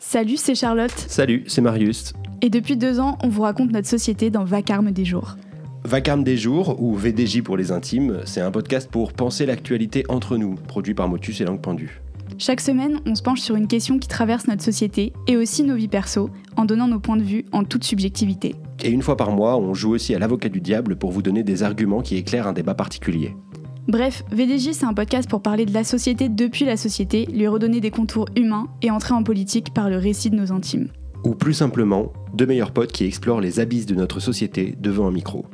[0.00, 0.94] Salut, c'est Charlotte.
[1.08, 2.12] Salut, c'est Marius.
[2.40, 5.36] Et depuis deux ans, on vous raconte notre société dans Vacarme des jours.
[5.84, 10.36] Vacarme des jours, ou VDJ pour les intimes, c'est un podcast pour penser l'actualité entre
[10.36, 12.00] nous, produit par Motus et Langue Pendue.
[12.38, 15.74] Chaque semaine, on se penche sur une question qui traverse notre société et aussi nos
[15.74, 18.54] vies perso, en donnant nos points de vue en toute subjectivité.
[18.84, 21.42] Et une fois par mois, on joue aussi à l'avocat du diable pour vous donner
[21.42, 23.34] des arguments qui éclairent un débat particulier.
[23.88, 27.80] Bref, VDJ, c'est un podcast pour parler de la société depuis la société, lui redonner
[27.80, 30.88] des contours humains et entrer en politique par le récit de nos intimes.
[31.24, 35.10] Ou plus simplement, deux meilleurs potes qui explorent les abysses de notre société devant un
[35.10, 35.46] micro.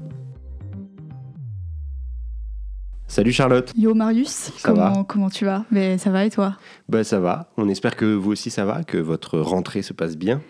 [3.06, 3.70] Salut Charlotte.
[3.76, 5.64] Yo Marius, Ça comment, va comment tu vas?
[5.70, 6.56] Mais ça va et toi?
[6.88, 10.16] Bah ça va, on espère que vous aussi ça va, que votre rentrée se passe
[10.16, 10.40] bien.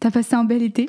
[0.00, 0.86] T'as passé un bel été?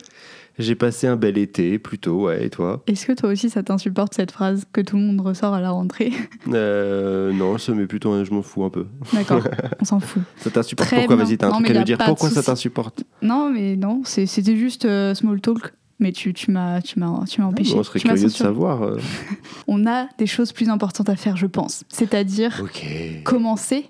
[0.60, 4.14] J'ai passé un bel été, plutôt, ouais, et toi Est-ce que toi aussi ça t'insupporte
[4.14, 6.12] cette phrase que tout le monde ressort à la rentrée?
[6.54, 8.86] Euh, non, ça met plutôt un je m'en fous un peu.
[9.14, 9.42] D'accord,
[9.80, 10.22] on s'en fout.
[10.38, 11.16] Ça t'insupporte pourquoi.
[11.16, 11.98] Vas-y, t'as un Non, truc à nous a dire.
[11.98, 13.04] Pourquoi ça t'insupporte?
[13.22, 15.74] Non, mais non, c'était juste euh, small talk.
[16.00, 17.76] Mais tu, tu m'as tu m'as tu m'as empêché.
[17.76, 18.82] On serait Tu curieux de savoir.
[18.82, 18.98] euh.
[19.68, 21.84] On a des choses plus importantes à faire, je pense.
[21.90, 22.84] C'est-à-dire Ok.
[23.24, 23.86] commencer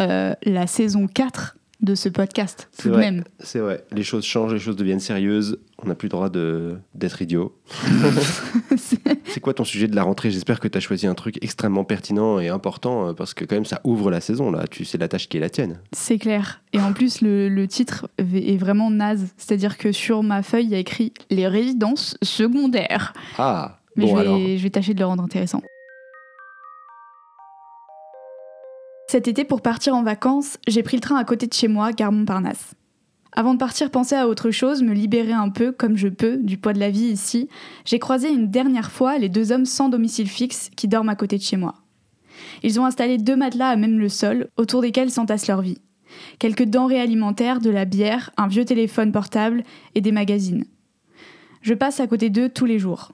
[0.00, 3.02] euh, la saison 4 de ce podcast, C'est tout de vrai.
[3.10, 3.24] même.
[3.38, 5.58] C'est vrai, les choses changent, les choses deviennent sérieuses.
[5.82, 7.54] On n'a plus le droit de- d'être idiot.
[9.26, 10.30] C'est quoi ton sujet de la rentrée?
[10.30, 13.56] J'espère que tu as choisi un truc extrêmement pertinent et important euh, parce que quand
[13.56, 14.64] même ça ouvre la saison là.
[14.70, 15.78] Tu sais la tâche qui est la tienne.
[15.92, 16.62] C'est clair.
[16.72, 19.28] Et en plus, le, le titre est vraiment naze.
[19.36, 23.12] C'est-à-dire que sur ma feuille, il y a écrit les résidences secondaires.
[23.38, 24.38] Ah Mais bon je, vais, alors.
[24.38, 25.62] je vais tâcher de le rendre intéressant.
[29.16, 31.90] Cet été, pour partir en vacances, j'ai pris le train à côté de chez moi,
[31.92, 32.74] gare Montparnasse.
[33.32, 36.58] Avant de partir penser à autre chose, me libérer un peu, comme je peux, du
[36.58, 37.48] poids de la vie ici,
[37.86, 41.38] j'ai croisé une dernière fois les deux hommes sans domicile fixe qui dorment à côté
[41.38, 41.76] de chez moi.
[42.62, 45.78] Ils ont installé deux matelas à même le sol, autour desquels s'entassent leur vie.
[46.38, 49.62] Quelques denrées alimentaires, de la bière, un vieux téléphone portable
[49.94, 50.66] et des magazines.
[51.62, 53.12] Je passe à côté d'eux tous les jours.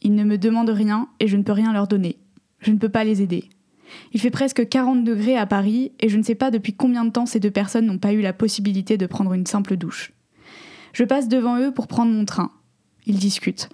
[0.00, 2.16] Ils ne me demandent rien et je ne peux rien leur donner.
[2.60, 3.50] Je ne peux pas les aider.
[4.12, 7.10] Il fait presque 40 degrés à Paris et je ne sais pas depuis combien de
[7.10, 10.12] temps ces deux personnes n'ont pas eu la possibilité de prendre une simple douche.
[10.92, 12.50] Je passe devant eux pour prendre mon train.
[13.06, 13.68] Ils discutent.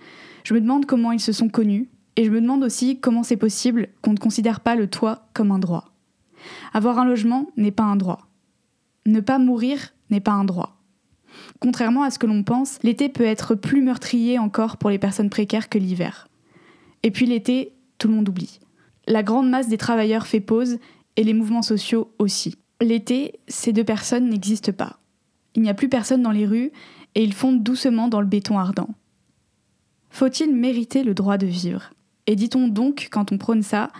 [0.44, 3.36] Je me demande comment ils se sont connus et je me demande aussi comment c'est
[3.36, 5.92] possible qu'on ne considère pas le toit comme un droit.
[6.72, 8.28] Avoir un logement n'est pas un droit.
[9.06, 10.80] Ne pas mourir n'est pas un droit.
[11.60, 15.30] Contrairement à ce que l'on pense, l'été peut être plus meurtrier encore pour les personnes
[15.30, 16.28] précaires que l'hiver.
[17.02, 18.60] Et puis l'été, tout le monde oublie.
[19.10, 20.78] La grande masse des travailleurs fait pause
[21.16, 22.54] et les mouvements sociaux aussi.
[22.80, 25.00] L'été, ces deux personnes n'existent pas.
[25.56, 26.70] Il n'y a plus personne dans les rues
[27.16, 28.94] et ils fondent doucement dans le béton ardent.
[30.10, 31.90] Faut-il mériter le droit de vivre?
[32.28, 33.90] Et dit-on donc, quand on prône ça,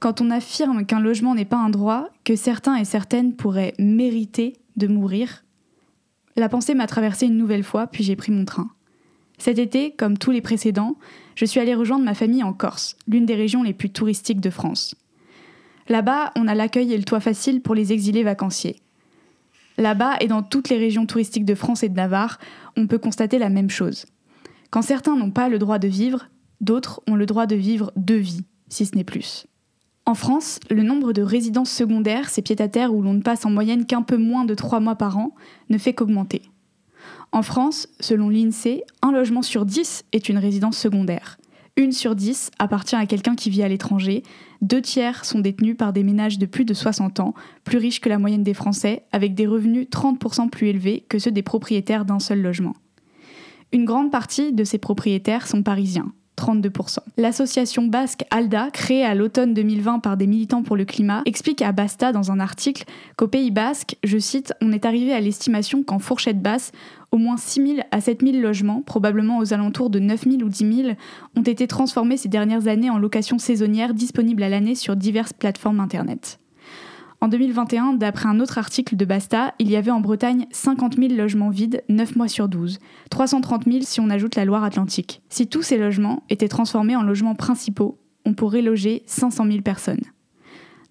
[0.00, 4.54] quand on affirme qu'un logement n'est pas un droit, que certains et certaines pourraient mériter
[4.76, 5.44] de mourir?
[6.34, 8.70] La pensée m'a traversée une nouvelle fois, puis j'ai pris mon train.
[9.38, 10.96] Cet été, comme tous les précédents,
[11.34, 14.50] je suis allée rejoindre ma famille en Corse, l'une des régions les plus touristiques de
[14.50, 14.94] France.
[15.88, 18.80] Là-bas, on a l'accueil et le toit facile pour les exilés vacanciers.
[19.78, 22.38] Là-bas et dans toutes les régions touristiques de France et de Navarre,
[22.76, 24.06] on peut constater la même chose.
[24.70, 26.28] Quand certains n'ont pas le droit de vivre,
[26.60, 29.46] d'autres ont le droit de vivre deux vies, si ce n'est plus.
[30.06, 33.86] En France, le nombre de résidences secondaires, ces pieds-à-terre où l'on ne passe en moyenne
[33.86, 35.34] qu'un peu moins de trois mois par an,
[35.68, 36.42] ne fait qu'augmenter.
[37.32, 41.38] En France, selon l'INSEE, un logement sur 10 est une résidence secondaire.
[41.76, 44.22] Une sur 10 appartient à quelqu'un qui vit à l'étranger.
[44.62, 47.34] Deux tiers sont détenus par des ménages de plus de 60 ans,
[47.64, 51.32] plus riches que la moyenne des Français, avec des revenus 30% plus élevés que ceux
[51.32, 52.74] des propriétaires d'un seul logement.
[53.72, 56.12] Une grande partie de ces propriétaires sont parisiens.
[56.36, 56.98] 32%.
[57.16, 61.72] L'association basque ALDA, créée à l'automne 2020 par des militants pour le climat, explique à
[61.72, 62.84] Basta dans un article
[63.16, 66.72] qu'au Pays basque, je cite, on est arrivé à l'estimation qu'en fourchette basse,
[67.12, 70.48] au moins 6 000 à 7 000 logements, probablement aux alentours de 9 000 ou
[70.48, 70.88] 10 000,
[71.36, 75.80] ont été transformés ces dernières années en location saisonnière disponible à l'année sur diverses plateformes
[75.80, 76.38] Internet.
[77.20, 81.14] En 2021, d'après un autre article de Basta, il y avait en Bretagne 50 000
[81.14, 82.78] logements vides 9 mois sur 12,
[83.10, 85.22] 330 000 si on ajoute la Loire-Atlantique.
[85.30, 90.02] Si tous ces logements étaient transformés en logements principaux, on pourrait loger 500 000 personnes.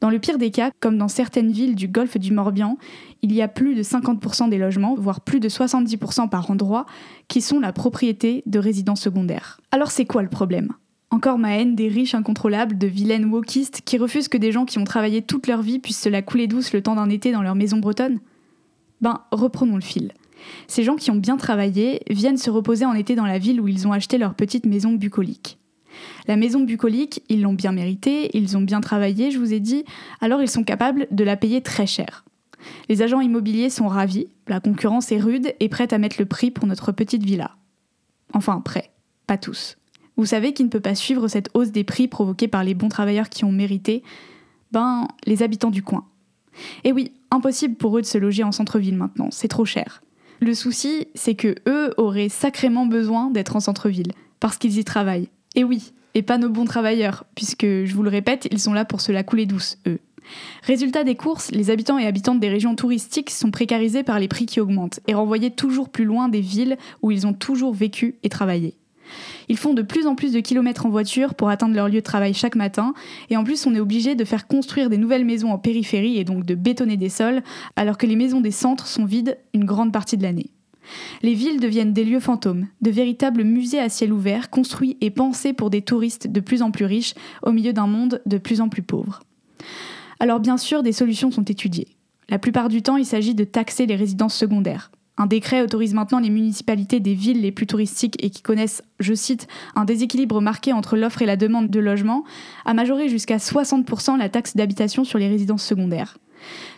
[0.01, 2.77] Dans le pire des cas, comme dans certaines villes du golfe du Morbihan,
[3.21, 6.85] il y a plus de 50% des logements, voire plus de 70% par endroit,
[7.27, 9.61] qui sont la propriété de résidents secondaires.
[9.71, 10.73] Alors c'est quoi le problème?
[11.11, 14.79] Encore ma haine des riches incontrôlables, de vilaines wokistes qui refusent que des gens qui
[14.79, 17.41] ont travaillé toute leur vie puissent se la couler douce le temps d'un été dans
[17.41, 18.19] leur maison bretonne?
[19.01, 20.11] Ben, reprenons le fil.
[20.67, 23.67] Ces gens qui ont bien travaillé viennent se reposer en été dans la ville où
[23.67, 25.57] ils ont acheté leur petite maison bucolique.
[26.27, 29.85] La maison bucolique, ils l'ont bien méritée, ils ont bien travaillé, je vous ai dit,
[30.21, 32.25] alors ils sont capables de la payer très cher.
[32.89, 36.51] Les agents immobiliers sont ravis, la concurrence est rude et prête à mettre le prix
[36.51, 37.51] pour notre petite villa.
[38.33, 38.91] Enfin, prêt,
[39.27, 39.77] pas tous.
[40.17, 42.89] Vous savez qui ne peut pas suivre cette hausse des prix provoquée par les bons
[42.89, 44.03] travailleurs qui ont mérité?
[44.71, 46.05] Ben, les habitants du coin.
[46.83, 50.01] Et oui, impossible pour eux de se loger en centre-ville maintenant, c'est trop cher.
[50.39, 55.29] Le souci, c'est que eux auraient sacrément besoin d'être en centre-ville, parce qu'ils y travaillent.
[55.55, 58.85] Et oui, et pas nos bons travailleurs, puisque, je vous le répète, ils sont là
[58.85, 59.99] pour se la couler douce, eux.
[60.63, 64.45] Résultat des courses, les habitants et habitantes des régions touristiques sont précarisés par les prix
[64.45, 68.29] qui augmentent et renvoyés toujours plus loin des villes où ils ont toujours vécu et
[68.29, 68.75] travaillé.
[69.49, 71.99] Ils font de plus en plus de kilomètres en voiture pour atteindre leur lieu de
[71.99, 72.93] travail chaque matin,
[73.29, 76.23] et en plus on est obligé de faire construire des nouvelles maisons en périphérie et
[76.23, 77.41] donc de bétonner des sols,
[77.75, 80.51] alors que les maisons des centres sont vides une grande partie de l'année.
[81.23, 85.53] Les villes deviennent des lieux fantômes, de véritables musées à ciel ouvert, construits et pensés
[85.53, 88.69] pour des touristes de plus en plus riches au milieu d'un monde de plus en
[88.69, 89.21] plus pauvre.
[90.19, 91.87] Alors bien sûr, des solutions sont étudiées.
[92.29, 94.91] La plupart du temps, il s'agit de taxer les résidences secondaires.
[95.17, 99.13] Un décret autorise maintenant les municipalités des villes les plus touristiques et qui connaissent, je
[99.13, 102.25] cite, un déséquilibre marqué entre l'offre et la demande de logement,
[102.65, 106.17] à majorer jusqu'à 60% la taxe d'habitation sur les résidences secondaires.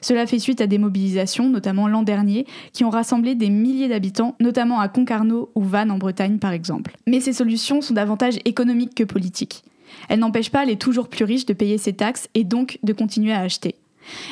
[0.02, 4.36] Cela fait suite à des mobilisations, notamment l'an dernier, qui ont rassemblé des milliers d'habitants,
[4.40, 6.96] notamment à Concarneau ou Vannes en Bretagne par exemple.
[7.08, 9.64] Mais ces solutions sont davantage économiques que politiques.
[10.10, 13.34] Elles n'empêchent pas les toujours plus riches de payer ces taxes et donc de continuer
[13.34, 13.76] à acheter.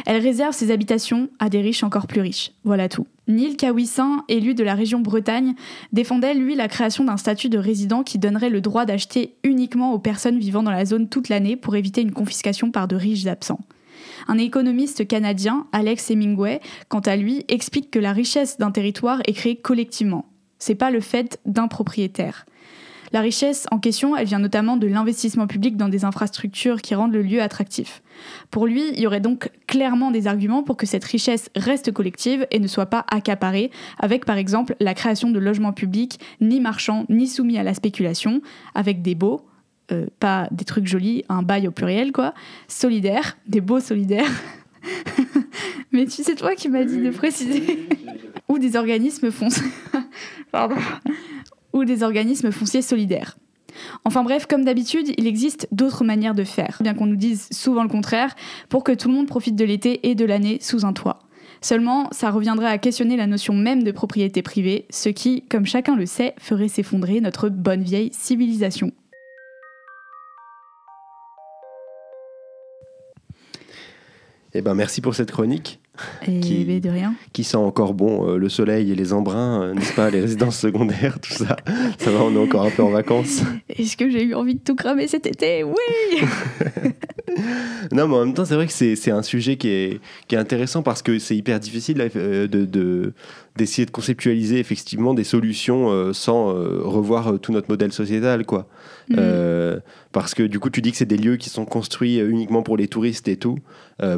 [0.06, 2.52] Elle réserve ses habitations à des riches encore plus riches.
[2.64, 3.08] Voilà tout.
[3.28, 5.56] Neil Kawissin, élu de la région Bretagne,
[5.92, 10.00] défendait lui la création d'un statut de résident qui donnerait le droit d'acheter uniquement aux
[10.00, 13.62] personnes vivant dans la zone toute l'année pour éviter une confiscation par de riches absents.
[14.28, 19.34] Un économiste canadien, Alex Hemingway, quant à lui, explique que la richesse d'un territoire est
[19.34, 20.26] créée collectivement.
[20.60, 22.46] C'est pas le fait d'un propriétaire.
[23.16, 27.14] La richesse en question, elle vient notamment de l'investissement public dans des infrastructures qui rendent
[27.14, 28.04] le lieu attractif.
[28.52, 32.46] Pour lui, il y aurait donc clairement des arguments pour que cette richesse reste collective
[32.52, 37.06] et ne soit pas accaparée, avec par exemple la création de logements publics ni marchands
[37.08, 38.42] ni soumis à la spéculation,
[38.74, 39.46] avec des beaux,
[39.94, 42.34] euh, pas des trucs jolis, un bail au pluriel quoi,
[42.68, 44.44] solidaires, des beaux solidaires.
[45.94, 47.88] Mais tu sais toi qui m'as dit de préciser.
[48.50, 49.72] ou des organismes fonciers.
[50.52, 50.76] Pardon
[51.76, 53.38] ou des organismes fonciers solidaires.
[54.06, 57.84] Enfin bref, comme d'habitude, il existe d'autres manières de faire, bien qu'on nous dise souvent
[57.84, 58.34] le contraire,
[58.70, 61.20] pour que tout le monde profite de l'été et de l'année sous un toit.
[61.62, 65.96] Seulement, ça reviendrait à questionner la notion même de propriété privée, ce qui, comme chacun
[65.96, 68.92] le sait, ferait s'effondrer notre bonne vieille civilisation.
[74.54, 75.82] Eh ben merci pour cette chronique.
[76.28, 77.14] Et qui, de rien.
[77.34, 80.60] Qui sent encore bon euh, le soleil et les embruns, euh, n'est-ce pas, les résidences
[80.60, 81.56] secondaires, tout ça.
[81.98, 83.42] Ça va, on est encore un peu en vacances.
[83.70, 85.64] Est-ce que j'ai eu envie de tout cramer cet été?
[85.64, 86.20] Oui
[87.92, 90.38] Non, mais en même temps, c'est vrai que c'est un sujet qui est, qui est
[90.38, 93.14] intéressant parce que c'est hyper difficile euh, de, de,
[93.58, 98.68] d'essayer de conceptualiser effectivement des solutions sans revoir tout notre modèle sociétal, quoi.
[99.10, 99.82] Mm.
[100.12, 102.76] parce que du coup, tu dis que c'est des lieux qui sont construits uniquement pour
[102.76, 103.58] les touristes et tout,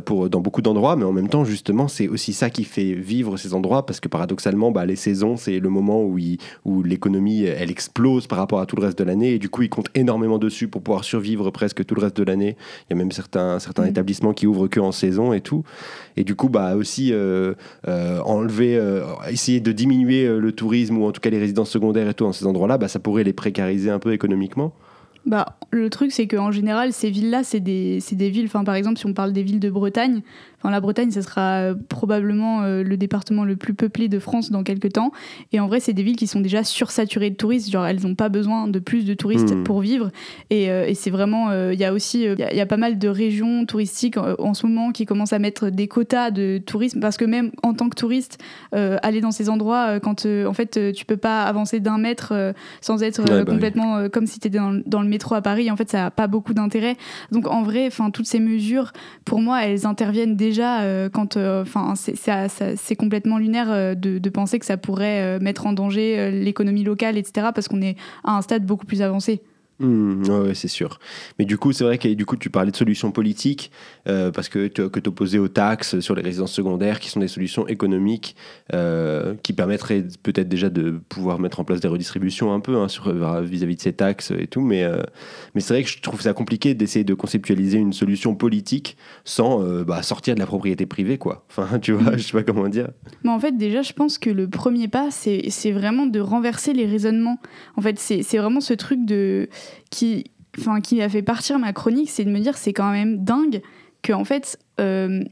[0.06, 3.38] pour, dans beaucoup d'endroits, mais en même temps, juste c'est aussi ça qui fait vivre
[3.38, 6.18] ces endroits parce que paradoxalement, bah, les saisons, c'est le moment où,
[6.66, 9.62] où l'économie, elle explose par rapport à tout le reste de l'année et du coup,
[9.64, 12.58] ils comptent énormément dessus pour pouvoir survivre presque tout le reste de l'année.
[12.90, 13.90] Il y a même certains, certains mm.
[13.90, 15.63] établissements qui ouvrent que en saison et tout.
[16.15, 17.53] Et du coup, bah, aussi euh,
[17.88, 22.10] euh, enlever, euh, essayer de diminuer le tourisme ou en tout cas les résidences secondaires
[22.10, 24.74] et tout dans ces endroits-là, bah, ça pourrait les précariser un peu économiquement.
[25.27, 28.46] Bah, le truc, c'est qu'en général, ces villes-là, c'est des, des, villes.
[28.46, 30.22] Enfin, par exemple, si on parle des villes de Bretagne,
[30.60, 34.52] enfin, la Bretagne, ce sera euh, probablement euh, le département le plus peuplé de France
[34.52, 35.12] dans quelques temps.
[35.52, 37.70] Et en vrai, c'est des villes qui sont déjà sursaturées de touristes.
[37.70, 39.64] Genre, elles n'ont pas besoin de plus de touristes hmm.
[39.64, 40.12] pour vivre.
[40.50, 41.52] Et, euh, et c'est vraiment.
[41.72, 42.24] Il y a aussi.
[42.24, 45.70] Il y, a pas mal de régions touristiques en, ce moment qui commencent à mettre
[45.70, 47.00] des quotas de tourisme.
[47.00, 48.38] Parce que même en tant que touriste,
[48.72, 52.34] aller dans ces endroits, quand en fait, tu peux pas avancer d'un mètre
[52.82, 55.76] sans être bah complètement comme si tu étais dans, dans le métro à Paris, en
[55.76, 56.98] fait, ça n'a pas beaucoup d'intérêt.
[57.32, 58.92] Donc, en vrai, toutes ces mesures,
[59.26, 64.30] pour moi, elles interviennent déjà euh, quand, euh, enfin, c'est complètement lunaire euh, de, de,
[64.30, 68.42] penser que ça pourrait mettre en danger l'économie locale, etc., parce qu'on est à un
[68.42, 69.42] stade beaucoup plus avancé.
[69.79, 71.00] Mmh, ouais, c'est sûr.
[71.38, 73.72] Mais du coup, c'est vrai que du coup, tu parlais de solutions politiques
[74.07, 77.27] euh, parce que tu que opposais aux taxes sur les résidences secondaires, qui sont des
[77.27, 78.36] solutions économiques
[78.74, 82.88] euh, qui permettraient peut-être déjà de pouvoir mettre en place des redistributions un peu hein,
[83.41, 84.62] vis-à-vis de ces taxes et tout.
[84.62, 85.03] Mais, euh,
[85.53, 89.60] mais c'est vrai que je trouve ça compliqué d'essayer de conceptualiser une solution politique sans
[89.84, 91.46] bah, sortir de la propriété privée, quoi.
[91.57, 92.89] Enfin, tu vois, je sais pas comment dire.
[93.24, 96.86] Mais en fait, déjà, je pense que le premier pas, c'est vraiment de renverser les
[96.86, 97.39] raisonnements.
[97.75, 99.50] En fait, c'est vraiment ce truc de
[99.89, 103.24] qui, enfin, qui a fait partir ma chronique, c'est de me dire c'est quand même
[103.24, 103.62] dingue
[104.01, 105.24] que en fait, euh,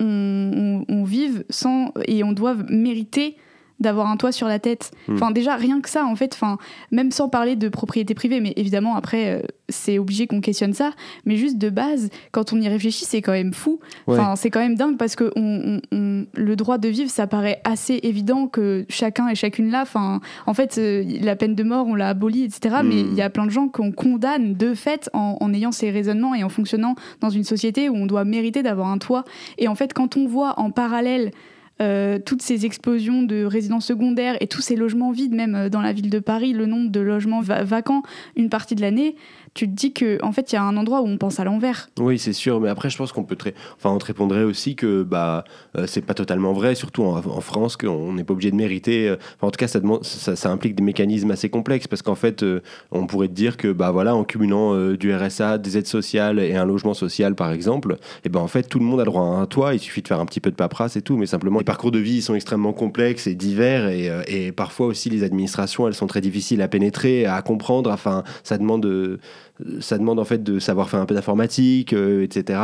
[0.00, 3.36] on, on vive sans et on doit mériter
[3.80, 4.92] d'avoir un toit sur la tête.
[5.08, 5.14] Hmm.
[5.14, 6.58] Enfin, déjà, rien que ça, en fait, enfin,
[6.90, 10.90] même sans parler de propriété privée, mais évidemment, après, euh, c'est obligé qu'on questionne ça.
[11.24, 13.80] Mais juste de base, quand on y réfléchit, c'est quand même fou.
[14.06, 17.60] Enfin, c'est quand même dingue parce que on, on- le droit de vivre, ça paraît
[17.64, 19.82] assez évident que chacun et chacune là.
[19.82, 22.76] Enfin, en fait, euh, la peine de mort, on l'a abolie, etc.
[22.82, 22.86] Hmm.
[22.88, 25.90] Mais il y a plein de gens qu'on condamne de fait en, en ayant ces
[25.90, 29.24] raisonnements et en fonctionnant dans une société où on doit mériter d'avoir un toit.
[29.58, 31.30] Et en fait, quand on voit en parallèle
[31.80, 35.80] euh, toutes ces explosions de résidences secondaires et tous ces logements vides, même euh, dans
[35.80, 38.02] la ville de Paris, le nombre de logements va- vacants
[38.36, 39.16] une partie de l'année,
[39.54, 41.44] tu te dis que en fait il y a un endroit où on pense à
[41.44, 41.90] l'envers.
[42.00, 43.36] Oui, c'est sûr, mais après, je pense qu'on peut.
[43.36, 43.54] Très...
[43.76, 45.44] Enfin, on te répondrait aussi que bah,
[45.76, 49.08] euh, c'est pas totalement vrai, surtout en, France, qu'on n'est pas obligé de mériter.
[49.08, 52.42] euh, en tout cas, ça, demande, ça, implique des mécanismes assez complexes parce qu'en fait,
[52.42, 55.86] euh, on pourrait te dire que bah, voilà, en cumulant euh, du RSA, des aides
[55.86, 59.04] sociales et un logement social, par exemple, et ben en fait, tout le monde a
[59.04, 59.74] droit à un toit.
[59.74, 61.90] Il suffit de faire un petit peu de paperasse et tout, mais simplement, les parcours
[61.90, 65.94] de vie ils sont extrêmement complexes et divers et, et parfois aussi les administrations, elles
[65.94, 67.90] sont très difficiles à pénétrer, à comprendre.
[67.90, 68.82] Enfin, ça demande.
[69.80, 72.60] Ça demande en fait de savoir faire un peu d'informatique, euh, etc.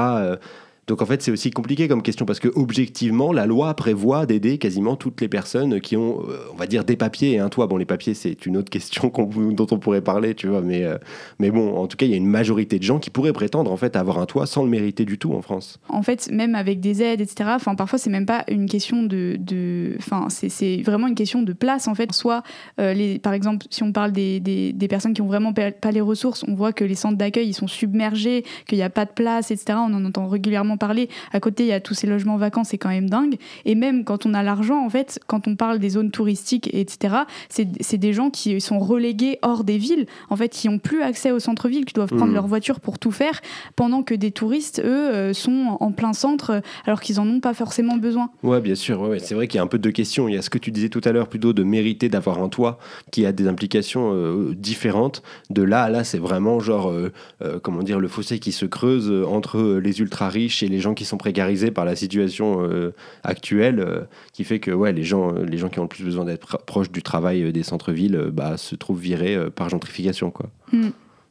[0.88, 4.56] Donc en fait, c'est aussi compliqué comme question parce que objectivement, la loi prévoit d'aider
[4.56, 7.66] quasiment toutes les personnes qui ont, euh, on va dire, des papiers et un toit.
[7.66, 9.12] Bon, les papiers, c'est une autre question
[9.52, 10.62] dont on pourrait parler, tu vois.
[10.62, 10.96] Mais, euh,
[11.38, 13.70] mais bon, en tout cas, il y a une majorité de gens qui pourraient prétendre
[13.70, 15.78] en fait avoir un toit sans le mériter du tout en France.
[15.90, 17.50] En fait, même avec des aides, etc.
[17.54, 21.86] Enfin, parfois c'est même pas une question de, enfin, c'est- vraiment une question de place
[21.86, 22.12] en fait.
[22.12, 22.42] Soit,
[22.80, 26.00] euh, les, par exemple, si on parle des, des, personnes qui ont vraiment pas les
[26.00, 29.10] ressources, on voit que les centres d'accueil ils sont submergés, qu'il n'y a pas de
[29.10, 29.78] place, etc.
[29.78, 31.08] On en entend régulièrement parler.
[31.32, 33.36] À côté, il y a tous ces logements vacants, c'est quand même dingue.
[33.64, 37.14] Et même quand on a l'argent, en fait, quand on parle des zones touristiques, etc.,
[37.50, 41.30] c'est des gens qui sont relégués hors des villes, en fait, qui ont plus accès
[41.30, 42.34] au centre-ville, qui doivent prendre Mhm.
[42.34, 43.40] leur voiture pour tout faire,
[43.76, 47.54] pendant que des touristes, eux, euh, sont en plein centre, alors qu'ils en ont pas
[47.54, 48.30] forcément besoin.
[48.42, 49.00] Ouais, bien sûr.
[49.00, 49.18] ouais, ouais.
[49.18, 50.28] C'est vrai qu'il y a un peu deux questions.
[50.28, 52.48] Il y a ce que tu disais tout à l'heure, plutôt de mériter d'avoir un
[52.48, 52.78] toit,
[53.10, 55.22] qui a des implications euh, différentes.
[55.50, 58.66] De là à là, c'est vraiment genre, euh, euh, comment dire, le fossé qui se
[58.66, 62.94] creuse entre les ultra riches et les gens qui sont précarisés par la situation euh,
[63.24, 64.00] actuelle, euh,
[64.32, 66.46] qui fait que ouais, les gens, euh, les gens qui ont le plus besoin d'être
[66.46, 70.50] pro- proches du travail des centres-villes, bah, se trouvent virés par gentrification, quoi.
[70.72, 70.88] Mm.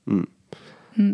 [0.07, 0.23] Mm.
[0.97, 1.13] Mm.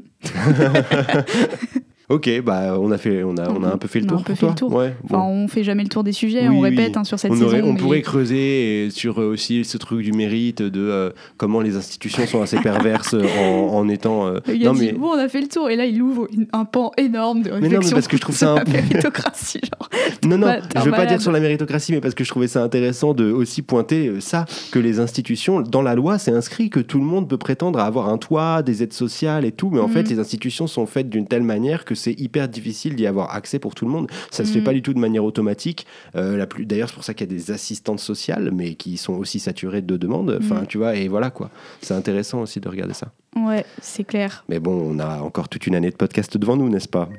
[2.10, 4.19] Ok, bah on a fait, on a, on a un peu fait le On tour.
[4.19, 4.74] un peu fait le toi tour.
[4.74, 5.17] Ouais, bon.
[5.17, 6.69] Enfin, on fait jamais le tour des sujets, Oui, on oui.
[6.69, 7.62] répète hein, sur cette on, saison.
[7.63, 11.75] on mais- pourrait creuser sur euh, aussi ce truc du mérite, de euh, comment les
[11.75, 14.27] institutions sont assez perverses euh, en, en étant.
[14.27, 16.01] euh, Il a non, dit, mais, bon, on a fait le tour, et là, il
[16.01, 17.81] ouvre une- un pan énorme de non, réflexion.
[17.89, 19.89] mais parce que je trouve ça un méritocratie, genre.
[20.25, 22.63] non, non, je veux pas dire sur la méritocratie, mais parce que je trouvais ça
[22.63, 26.79] intéressant de aussi pointer euh, ça, que les institutions, dans la loi, c'est inscrit que
[26.79, 29.79] tout le monde peut prétendre à avoir un toit, des aides sociales et tout, mais
[29.79, 29.93] en Mhm.
[29.93, 33.59] fait, les institutions sont faites d'une telle manière que c'est hyper difficile d'y avoir accès
[33.59, 34.09] pour tout le monde.
[34.31, 34.65] Ça se fait Mhm.
[34.65, 35.85] pas du tout de manière automatique.
[36.15, 39.13] Euh, plus, d'ailleurs, c'est pour ça qu'il y a des assistantes sociales, mais qui sont
[39.13, 40.38] aussi saturées de demandes.
[40.41, 40.67] Enfin, Mhm.
[40.67, 41.50] tu vois, et voilà quoi.
[41.81, 43.12] C'est intéressant aussi de regarder ça.
[43.35, 44.43] Ouais, c'est clair.
[44.50, 47.09] Mais bon, on a encore toute une année de podcast devant nous, n'est-ce pas?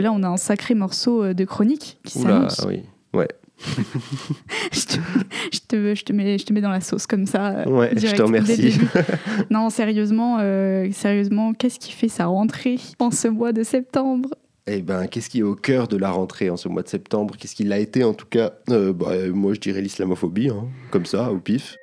[0.00, 2.64] Là, on a un sacré morceau euh, de chronique qui s'annonce.
[2.66, 2.82] oui.
[3.14, 3.28] Ouais.
[4.72, 7.58] je, te, je, te, je, te mets, je te mets dans la sauce comme ça.
[7.60, 8.74] euh, Ouais, je te remercie.
[9.50, 14.30] non, sérieusement, euh, sérieusement, qu'est-ce qui fait sa rentrée en ce mois de septembre?
[14.66, 17.34] Eh ben, qu'est-ce qui est au cœur de la rentrée en ce mois de septembre?
[17.38, 18.52] Qu'est-ce qui l'a été en tout cas?
[18.70, 21.76] Euh, bah, Moi, je dirais l'islamophobie, hein, comme ça, au pif.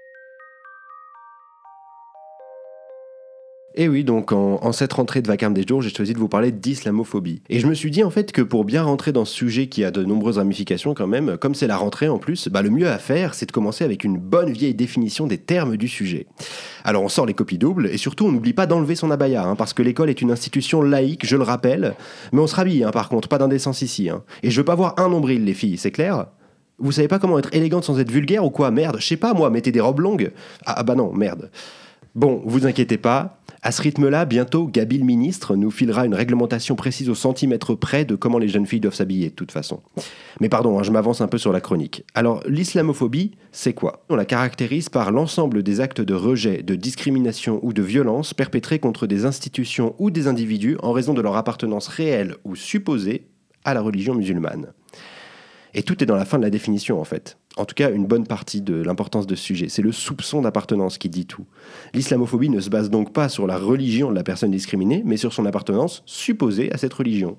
[3.73, 6.27] Et oui, donc en, en cette rentrée de vacarme des jours, j'ai choisi de vous
[6.27, 7.41] parler d'islamophobie.
[7.49, 9.85] Et je me suis dit en fait que pour bien rentrer dans ce sujet qui
[9.85, 12.89] a de nombreuses ramifications quand même, comme c'est la rentrée en plus, bah, le mieux
[12.89, 16.27] à faire, c'est de commencer avec une bonne vieille définition des termes du sujet.
[16.83, 19.55] Alors on sort les copies doubles, et surtout on n'oublie pas d'enlever son abaya, hein,
[19.55, 21.95] parce que l'école est une institution laïque, je le rappelle,
[22.33, 24.09] mais on se rhabille hein, par contre, pas d'indécence ici.
[24.09, 24.23] hein.
[24.43, 26.25] Et je veux pas voir un nombril les filles, c'est clair?
[26.77, 28.69] Vous savez pas comment être élégante sans être vulgaire ou quoi?
[28.69, 30.31] Merde, je sais pas moi, mettez des robes longues.
[30.65, 31.51] Ah, ah bah non, merde.
[32.15, 33.37] Bon, vous inquiétez pas.
[33.63, 38.05] À ce rythme-là, bientôt, Gabi le ministre nous filera une réglementation précise au centimètre près
[38.05, 39.81] de comment les jeunes filles doivent s'habiller, de toute façon.
[40.39, 42.03] Mais pardon, hein, je m'avance un peu sur la chronique.
[42.15, 44.03] Alors, l'islamophobie, c'est quoi?
[44.09, 48.79] On la caractérise par l'ensemble des actes de rejet, de discrimination ou de violence perpétrés
[48.79, 53.27] contre des institutions ou des individus en raison de leur appartenance réelle ou supposée
[53.63, 54.73] à la religion musulmane.
[55.75, 57.37] Et tout est dans la fin de la définition, en fait.
[57.57, 59.67] En tout cas, une bonne partie de l'importance de ce sujet.
[59.67, 61.45] C'est le soupçon d'appartenance qui dit tout.
[61.93, 65.33] L'islamophobie ne se base donc pas sur la religion de la personne discriminée, mais sur
[65.33, 67.37] son appartenance supposée à cette religion.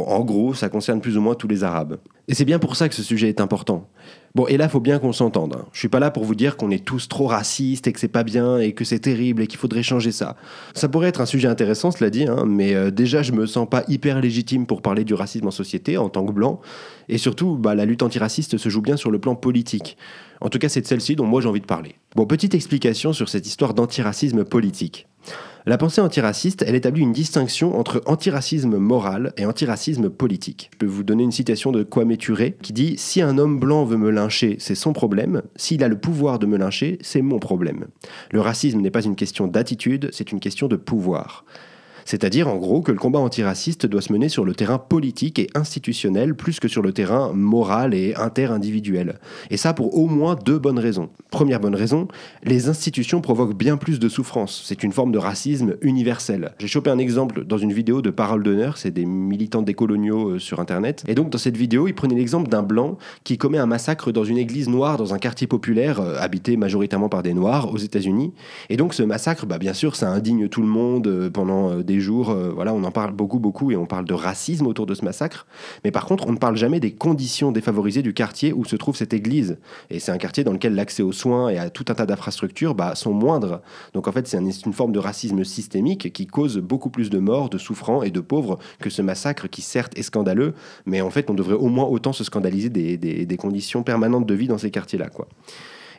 [0.00, 1.98] En gros, ça concerne plus ou moins tous les Arabes.
[2.28, 3.88] Et c'est bien pour ça que ce sujet est important.
[4.34, 5.54] Bon, et là, faut bien qu'on s'entende.
[5.56, 5.64] Hein.
[5.72, 8.08] Je suis pas là pour vous dire qu'on est tous trop racistes et que c'est
[8.08, 10.36] pas bien et que c'est terrible et qu'il faudrait changer ça.
[10.74, 13.68] Ça pourrait être un sujet intéressant, cela dit, hein, mais euh, déjà, je me sens
[13.68, 16.60] pas hyper légitime pour parler du racisme en société en tant que blanc.
[17.08, 19.96] Et surtout, bah, la lutte antiraciste se joue bien sur le plan politique.
[20.40, 21.94] En tout cas, c'est de celle-ci dont moi j'ai envie de parler.
[22.14, 25.06] Bon, petite explication sur cette histoire d'antiracisme politique.
[25.68, 30.70] La pensée antiraciste, elle établit une distinction entre antiracisme moral et antiracisme politique.
[30.72, 33.84] Je peux vous donner une citation de Kwame Ture qui dit Si un homme blanc
[33.84, 35.42] veut me lyncher, c'est son problème.
[35.56, 37.86] S'il a le pouvoir de me lyncher, c'est mon problème.
[38.30, 41.44] Le racisme n'est pas une question d'attitude, c'est une question de pouvoir.
[42.06, 45.48] C'est-à-dire, en gros, que le combat antiraciste doit se mener sur le terrain politique et
[45.54, 49.18] institutionnel plus que sur le terrain moral et interindividuel.
[49.50, 51.10] Et ça pour au moins deux bonnes raisons.
[51.30, 52.06] Première bonne raison,
[52.44, 54.62] les institutions provoquent bien plus de souffrance.
[54.64, 56.52] C'est une forme de racisme universel.
[56.58, 60.38] J'ai chopé un exemple dans une vidéo de Parole d'honneur, c'est des militants décoloniaux euh,
[60.38, 61.02] sur Internet.
[61.08, 64.24] Et donc, dans cette vidéo, ils prenaient l'exemple d'un blanc qui commet un massacre dans
[64.24, 68.32] une église noire dans un quartier populaire euh, habité majoritairement par des noirs aux États-Unis.
[68.70, 71.95] Et donc, ce massacre, bah, bien sûr, ça indigne tout le monde euh, pendant des
[72.00, 72.30] jours.
[72.30, 75.04] Euh, voilà, on en parle beaucoup, beaucoup, et on parle de racisme autour de ce
[75.04, 75.46] massacre.
[75.84, 78.96] Mais par contre, on ne parle jamais des conditions défavorisées du quartier où se trouve
[78.96, 79.58] cette église.
[79.90, 82.74] Et c'est un quartier dans lequel l'accès aux soins et à tout un tas d'infrastructures
[82.74, 83.60] bah, sont moindres.
[83.94, 87.50] Donc en fait, c'est une forme de racisme systémique qui cause beaucoup plus de morts,
[87.50, 90.54] de souffrants et de pauvres que ce massacre qui certes est scandaleux,
[90.86, 94.34] mais en fait, on devrait au moins autant se scandaliser des, des conditions permanentes de
[94.34, 95.08] vie dans ces quartiers-là.
[95.08, 95.28] quoi.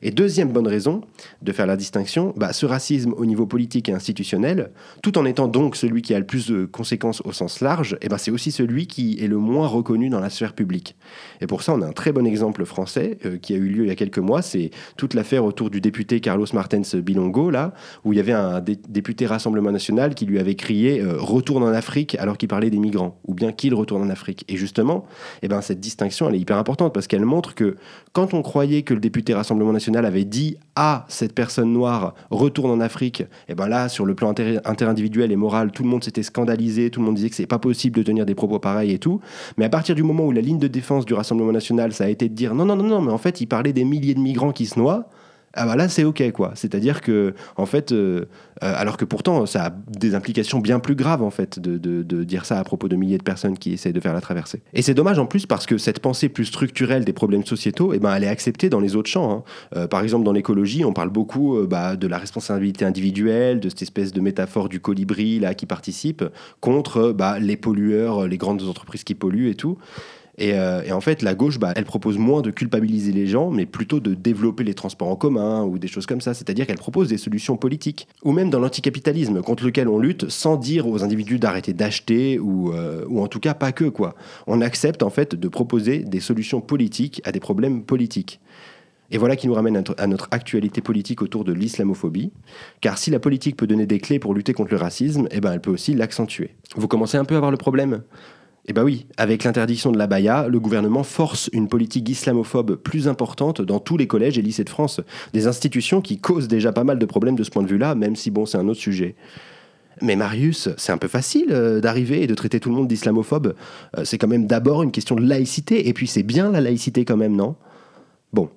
[0.01, 1.01] Et deuxième bonne raison
[1.41, 5.47] de faire la distinction, bah, ce racisme au niveau politique et institutionnel, tout en étant
[5.47, 8.31] donc celui qui a le plus de conséquences au sens large, et eh ben c'est
[8.31, 10.95] aussi celui qui est le moins reconnu dans la sphère publique.
[11.41, 13.83] Et pour ça, on a un très bon exemple français euh, qui a eu lieu
[13.83, 17.73] il y a quelques mois, c'est toute l'affaire autour du député Carlos Martens Bilongo, là,
[18.03, 21.73] où il y avait un député Rassemblement National qui lui avait crié euh, Retourne en
[21.73, 24.45] Afrique alors qu'il parlait des migrants, ou bien qu'il retourne en Afrique.
[24.47, 25.05] Et justement,
[25.41, 27.75] eh ben, cette distinction, elle est hyper importante parce qu'elle montre que
[28.17, 32.71] quand on croyait que le député Rassemblement National avait dit à cette personne noire retourne
[32.71, 34.33] en Afrique, et ben là, sur le plan
[34.65, 37.59] interindividuel et moral, tout le monde s'était scandalisé, tout le monde disait que c'est pas
[37.59, 39.21] possible de tenir des propos pareils et tout.
[39.57, 42.07] Mais à partir du moment où la ligne de défense du Rassemblement national, ça a
[42.07, 44.19] été de dire non, non, non, non, mais en fait, il parlait des milliers de
[44.19, 45.09] migrants qui se noient
[45.57, 46.51] ah bah là c'est ok quoi.
[46.55, 48.25] C'est-à-dire que en fait, euh,
[48.63, 52.23] euh, alors que pourtant ça a des implications bien plus graves en fait de, de,
[52.23, 54.61] dire ça à propos de milliers de personnes qui essaient de faire la traversée.
[54.73, 57.99] Et c'est dommage en plus parce que cette pensée plus structurelle des problèmes sociétaux, eh
[57.99, 59.31] ben elle est acceptée dans les autres champs.
[59.31, 59.43] Hein.
[59.75, 63.81] Euh, par exemple dans l'écologie, on parle beaucoup bah, de la responsabilité individuelle, de cette
[63.81, 66.23] espèce de métaphore du colibri là qui participe
[66.61, 69.77] contre bah, les pollueurs, les grandes entreprises qui polluent et tout.
[70.39, 73.65] Euh, et, en fait, la gauche, bah, elle propose moins de culpabiliser les gens, mais
[73.65, 76.33] plutôt de développer les transports en commun ou des choses comme ça.
[76.33, 78.07] C'est-à-dire qu'elle propose des solutions politiques.
[78.23, 82.71] Ou même dans l'anticapitalisme, contre lequel on lutte sans dire aux individus d'arrêter d'acheter ou,
[82.71, 84.15] euh, ou en tout cas pas que, quoi.
[84.45, 88.39] On accepte en fait de proposer des solutions politiques à des problèmes politiques.
[89.09, 92.31] Et voilà qui nous ramène à notre actualité politique autour de l'islamophobie.
[92.81, 95.53] Car si la politique peut donner des clés pour lutter contre le racisme, eh ben
[95.53, 96.55] elle peut aussi l'accentuer.
[96.75, 98.01] Vous commencez un peu à voir le problème?
[98.67, 103.07] Eh bien oui, avec l'interdiction de la baya, le gouvernement force une politique islamophobe plus
[103.07, 104.99] importante dans tous les collèges et lycées de France.
[105.33, 108.17] Des institutions qui causent déjà pas mal de problèmes de ce point de vue-là, même
[108.17, 109.15] si bon, c'est un autre sujet.
[110.01, 113.55] Mais Marius, c'est un peu facile euh, d'arriver et de traiter tout le monde d'islamophobe.
[113.97, 117.05] Euh, c'est quand même d'abord une question de laïcité, et puis c'est bien la laïcité
[117.05, 117.55] quand même, non?
[118.33, 118.49] Bon,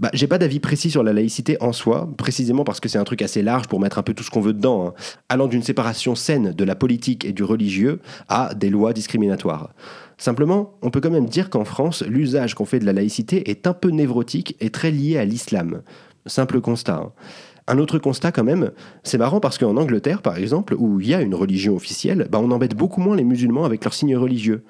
[0.00, 3.04] bah, j'ai pas d'avis précis sur la laïcité en soi, précisément parce que c'est un
[3.04, 4.94] truc assez large pour mettre un peu tout ce qu'on veut dedans, hein.
[5.28, 9.70] allant d'une séparation saine de la politique et du religieux à des lois discriminatoires.
[10.16, 13.66] Simplement, on peut quand même dire qu'en France, l'usage qu'on fait de la laïcité est
[13.66, 15.82] un peu névrotique et très lié à l'islam.
[16.26, 16.96] Simple constat.
[16.96, 17.12] Hein.
[17.66, 18.72] Un autre constat quand même,
[19.04, 22.40] c'est marrant parce qu'en Angleterre par exemple, où il y a une religion officielle, bah
[22.42, 24.64] on embête beaucoup moins les musulmans avec leurs signes religieux.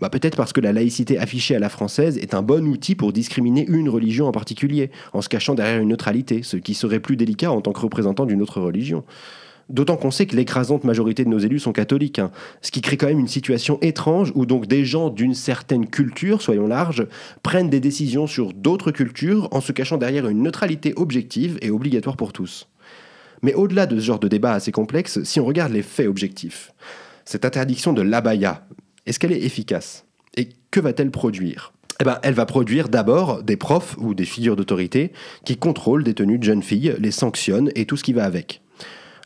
[0.00, 3.12] Bah, peut-être parce que la laïcité affichée à la française est un bon outil pour
[3.12, 7.16] discriminer une religion en particulier, en se cachant derrière une neutralité, ce qui serait plus
[7.16, 9.04] délicat en tant que représentant d'une autre religion.
[9.68, 12.32] D'autant qu'on sait que l'écrasante majorité de nos élus sont catholiques, hein.
[12.60, 16.42] ce qui crée quand même une situation étrange où donc des gens d'une certaine culture,
[16.42, 17.06] soyons larges,
[17.44, 22.16] prennent des décisions sur d'autres cultures en se cachant derrière une neutralité objective et obligatoire
[22.16, 22.68] pour tous.
[23.42, 26.72] Mais au-delà de ce genre de débat assez complexe, si on regarde les faits objectifs,
[27.24, 28.66] cette interdiction de l'abaya,
[29.06, 30.04] est-ce qu'elle est efficace
[30.36, 31.72] Et que va-t-elle produire?
[32.00, 35.12] Eh ben, elle va produire d'abord des profs ou des figures d'autorité
[35.44, 38.62] qui contrôlent des tenues de jeunes filles, les sanctionnent et tout ce qui va avec.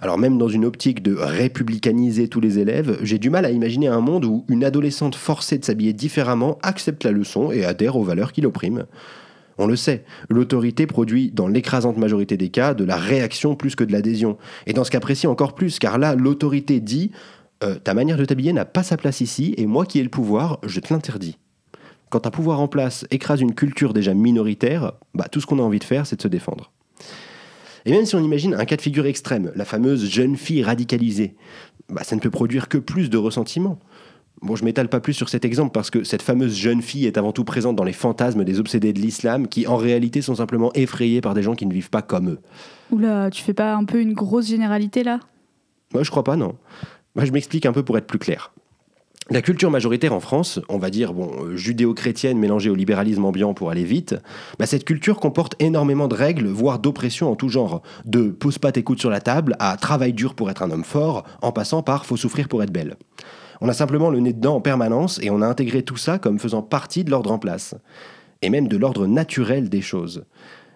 [0.00, 3.86] Alors même dans une optique de républicaniser tous les élèves, j'ai du mal à imaginer
[3.86, 8.02] un monde où une adolescente forcée de s'habiller différemment accepte la leçon et adhère aux
[8.02, 8.86] valeurs qui l'oppriment.
[9.56, 13.84] On le sait, l'autorité produit dans l'écrasante majorité des cas de la réaction plus que
[13.84, 14.36] de l'adhésion.
[14.66, 17.12] Et dans ce cas précis encore plus, car là, l'autorité dit
[17.62, 20.08] euh, ta manière de t'habiller n'a pas sa place ici, et moi qui ai le
[20.08, 21.38] pouvoir, je te l'interdis.
[22.10, 25.62] Quand un pouvoir en place écrase une culture déjà minoritaire, bah, tout ce qu'on a
[25.62, 26.72] envie de faire, c'est de se défendre.
[27.86, 31.34] Et même si on imagine un cas de figure extrême, la fameuse jeune fille radicalisée,
[31.88, 33.78] bah, ça ne peut produire que plus de ressentiment.
[34.42, 37.18] Bon, je m'étale pas plus sur cet exemple parce que cette fameuse jeune fille est
[37.18, 40.70] avant tout présente dans les fantasmes des obsédés de l'islam qui en réalité sont simplement
[40.74, 42.38] effrayés par des gens qui ne vivent pas comme eux.
[42.90, 45.20] Oula, tu fais pas un peu une grosse généralité là?
[45.92, 46.56] Moi, je crois pas, non.
[47.14, 48.52] Moi, je m'explique un peu pour être plus clair.
[49.30, 53.54] La culture majoritaire en France, on va dire bon, euh, judéo-chrétienne mélangée au libéralisme ambiant
[53.54, 54.16] pour aller vite,
[54.58, 57.80] bah, cette culture comporte énormément de règles, voire d'oppression en tout genre.
[58.04, 60.84] De pose pas tes coudes sur la table à travail dur pour être un homme
[60.84, 62.96] fort, en passant par faut souffrir pour être belle.
[63.62, 66.38] On a simplement le nez dedans en permanence et on a intégré tout ça comme
[66.38, 67.74] faisant partie de l'ordre en place.
[68.42, 70.26] Et même de l'ordre naturel des choses.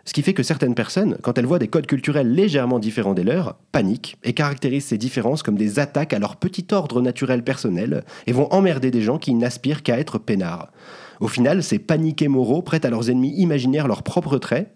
[0.09, 3.25] Ce qui fait que certaines personnes, quand elles voient des codes culturels légèrement différents des
[3.25, 8.05] leurs, paniquent et caractérisent ces différences comme des attaques à leur petit ordre naturel personnel
[8.27, 10.73] et vont emmerder des gens qui n'aspirent qu'à être peinards.
[11.21, 14.73] Au final, ces paniqués moraux prêtent à leurs ennemis imaginaires leurs propres traits.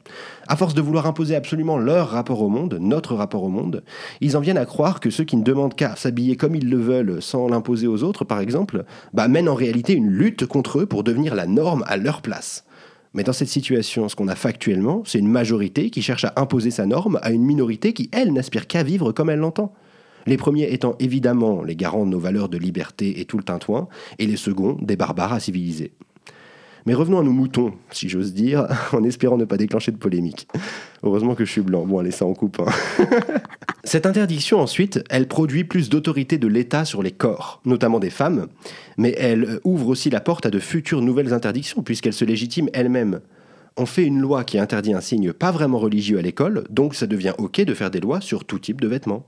[0.48, 3.84] À force de vouloir imposer absolument leur rapport au monde, notre rapport au monde,
[4.20, 6.76] ils en viennent à croire que ceux qui ne demandent qu'à s'habiller comme ils le
[6.76, 10.86] veulent sans l'imposer aux autres, par exemple, bah, mènent en réalité une lutte contre eux
[10.86, 12.66] pour devenir la norme à leur place.
[13.14, 16.70] Mais dans cette situation, ce qu'on a factuellement, c'est une majorité qui cherche à imposer
[16.70, 19.72] sa norme à une minorité qui, elle, n'aspire qu'à vivre comme elle l'entend.
[20.26, 23.88] Les premiers étant évidemment les garants de nos valeurs de liberté et tout le tintouin,
[24.18, 25.92] et les seconds des barbares à civiliser.
[26.86, 30.48] Mais revenons à nos moutons, si j'ose dire, en espérant ne pas déclencher de polémique.
[31.02, 31.86] Heureusement que je suis blanc.
[31.86, 32.60] Bon, allez, ça en coupe.
[32.60, 33.04] Hein.
[33.84, 38.46] Cette interdiction, ensuite, elle produit plus d'autorité de l'État sur les corps, notamment des femmes,
[38.96, 43.20] mais elle ouvre aussi la porte à de futures nouvelles interdictions, puisqu'elle se légitime elle-même.
[43.76, 47.06] On fait une loi qui interdit un signe pas vraiment religieux à l'école, donc ça
[47.06, 49.26] devient OK de faire des lois sur tout type de vêtements.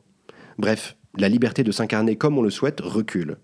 [0.59, 3.39] Bref, la liberté de s'incarner comme on le souhaite recule.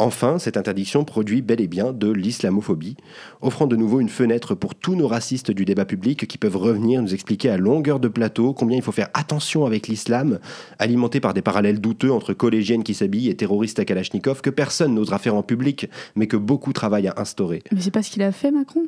[0.00, 2.96] Enfin, cette interdiction produit bel et bien de l'islamophobie,
[3.40, 7.02] offrant de nouveau une fenêtre pour tous nos racistes du débat public qui peuvent revenir
[7.02, 10.38] nous expliquer à longueur de plateau combien il faut faire attention avec l'islam,
[10.78, 14.94] alimenté par des parallèles douteux entre collégiennes qui s'habillent et terroristes à Kalachnikov que personne
[14.94, 17.64] n'osera faire en public, mais que beaucoup travaillent à instaurer.
[17.72, 18.82] Mais c'est pas ce qu'il a fait, Macron?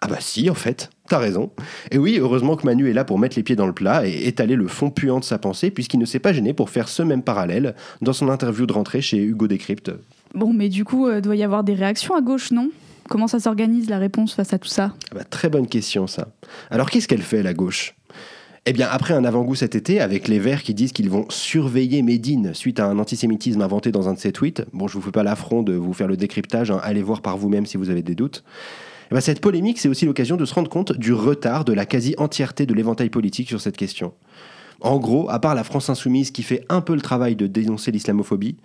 [0.00, 1.50] Ah bah si, en fait, t'as raison.
[1.90, 4.26] Et oui, heureusement que Manu est là pour mettre les pieds dans le plat et
[4.26, 7.02] étaler le fond puant de sa pensée, puisqu'il ne s'est pas gêné pour faire ce
[7.02, 9.92] même parallèle dans son interview de rentrée chez Hugo Décrypte.
[10.34, 12.70] Bon, mais du coup, il doit y avoir des réactions à gauche, non?
[13.08, 14.92] Comment ça s'organise la réponse face à tout ça?
[15.10, 16.28] Ah bah, Très bonne question, ça.
[16.70, 17.94] Alors qu'est-ce qu'elle fait, la gauche?
[18.68, 22.02] Eh bien, après un avant-goût cet été, avec les Verts qui disent qu'ils vont surveiller
[22.02, 25.12] Médine suite à un antisémitisme inventé dans un de ses tweets, bon, je vous fais
[25.12, 28.02] pas l'affront de vous faire le décryptage, hein, allez voir par vous-même si vous avez
[28.02, 28.42] des doutes.
[29.12, 31.86] Eh ben, cette polémique, c'est aussi l'occasion de se rendre compte du retard de la
[31.86, 34.14] quasi-entièreté de l'éventail politique sur cette question.
[34.80, 37.92] En gros, à part la France insoumise qui fait un peu le travail de dénoncer
[37.92, 38.56] l'islamophobie,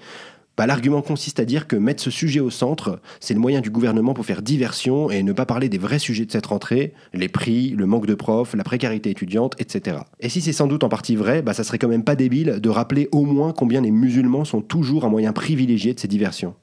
[0.58, 3.70] bah, l'argument consiste à dire que mettre ce sujet au centre, c'est le moyen du
[3.70, 7.30] gouvernement pour faire diversion et ne pas parler des vrais sujets de cette rentrée, les
[7.30, 9.98] prix, le manque de profs, la précarité étudiante, etc.
[10.20, 12.60] Et si c'est sans doute en partie vrai, bah, ça serait quand même pas débile
[12.62, 16.56] de rappeler au moins combien les musulmans sont toujours un moyen privilégié de ces diversions.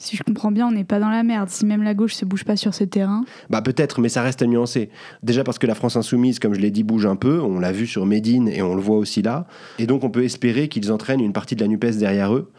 [0.00, 1.50] Si je comprends bien, on n'est pas dans la merde.
[1.50, 3.22] Si même la gauche se bouge pas sur ce terrain.
[3.50, 4.88] Bah peut-être, mais ça reste à nuancer.
[5.22, 7.38] Déjà parce que la France insoumise, comme je l'ai dit, bouge un peu.
[7.38, 9.46] On l'a vu sur Médine et on le voit aussi là.
[9.78, 12.50] Et donc on peut espérer qu'ils entraînent une partie de la Nupes derrière eux.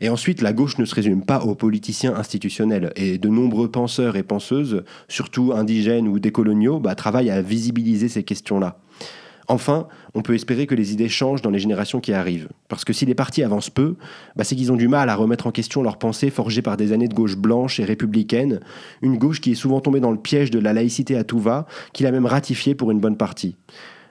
[0.00, 2.92] Et ensuite, la gauche ne se résume pas aux politiciens institutionnels.
[2.96, 8.22] Et de nombreux penseurs et penseuses, surtout indigènes ou décoloniaux, bah, travaillent à visibiliser ces
[8.22, 8.78] questions-là.
[9.48, 12.48] Enfin, on peut espérer que les idées changent dans les générations qui arrivent.
[12.68, 13.96] Parce que si les partis avancent peu,
[14.34, 16.92] bah, c'est qu'ils ont du mal à remettre en question leurs pensées forgées par des
[16.92, 18.60] années de gauche blanche et républicaine,
[19.02, 21.66] une gauche qui est souvent tombée dans le piège de la laïcité à tout va,
[21.92, 23.56] qu'il a même ratifié pour une bonne partie.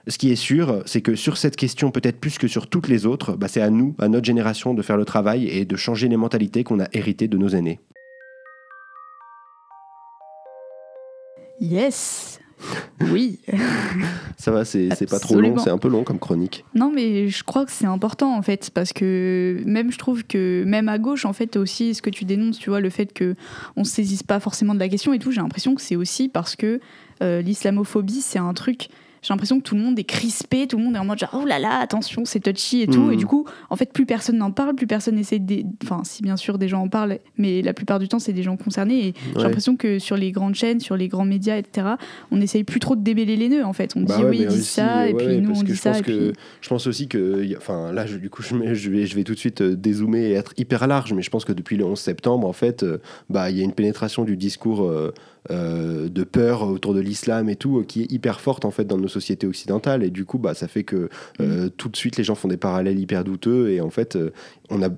[0.08, 3.06] Ce qui est sûr, c'est que sur cette question, peut-être plus que sur toutes les
[3.06, 6.06] autres, bah, c'est à nous, à notre génération, de faire le travail et de changer
[6.08, 7.80] les mentalités qu'on a héritées de nos aînés.
[11.60, 12.38] Yes
[13.00, 13.38] oui.
[14.38, 16.64] Ça va, c'est pas trop long, c'est un peu long comme chronique.
[16.74, 20.64] Non, mais je crois que c'est important en fait, parce que même je trouve que
[20.64, 23.34] même à gauche, en fait, aussi ce que tu dénonces, tu vois, le fait que
[23.76, 26.28] on se saisisse pas forcément de la question et tout, j'ai l'impression que c'est aussi
[26.28, 26.80] parce que
[27.22, 28.88] euh, l'islamophobie, c'est un truc
[29.26, 31.30] j'ai l'impression que tout le monde est crispé, tout le monde est en mode genre
[31.32, 33.10] oh là là, attention, c'est touchy et tout.
[33.10, 33.18] Et mm.
[33.18, 35.64] du coup, en fait, plus personne n'en parle, plus personne essaie de.
[35.82, 38.44] Enfin, si bien sûr des gens en parlent, mais la plupart du temps, c'est des
[38.44, 39.08] gens concernés.
[39.08, 41.94] Et j'ai l'impression que sur les grandes chaînes, sur les grands médias, etc.,
[42.30, 43.94] on essaye plus trop de démêler les nœuds en fait.
[43.96, 46.00] On bah dit oui, ils disent ça, et puis nous on dit ça.
[46.00, 47.44] Que, Je pense aussi que.
[47.56, 50.52] Enfin, là, du coup, je, vais, je vais tout de suite euh, dézoomer et être
[50.56, 53.58] hyper large, mais je pense que depuis le 11 septembre, en fait, euh, bah, il
[53.58, 54.84] y a une pénétration du discours.
[54.84, 55.12] Euh,
[55.50, 58.98] euh, de peur autour de l'islam et tout, qui est hyper forte en fait dans
[58.98, 60.02] nos sociétés occidentales.
[60.02, 61.70] Et du coup, bah, ça fait que mm.
[61.76, 63.70] tout de suite les gens font des parallèles hyper douteux.
[63.70, 64.18] Et en fait,
[64.70, 64.88] on a,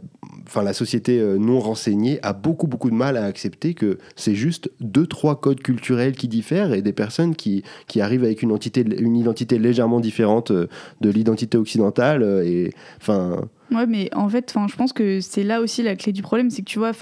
[0.47, 4.71] enfin, la société non renseignée a beaucoup beaucoup de mal à accepter que c'est juste
[4.81, 8.85] deux trois codes culturels qui diffèrent et des personnes qui, qui arrivent avec une, entité,
[8.99, 12.23] une identité légèrement différente de l'identité occidentale.
[12.45, 16.23] Et enfin Ouais, mais en fait, je pense que c'est là aussi la clé du
[16.23, 16.93] problème, c'est que tu vois,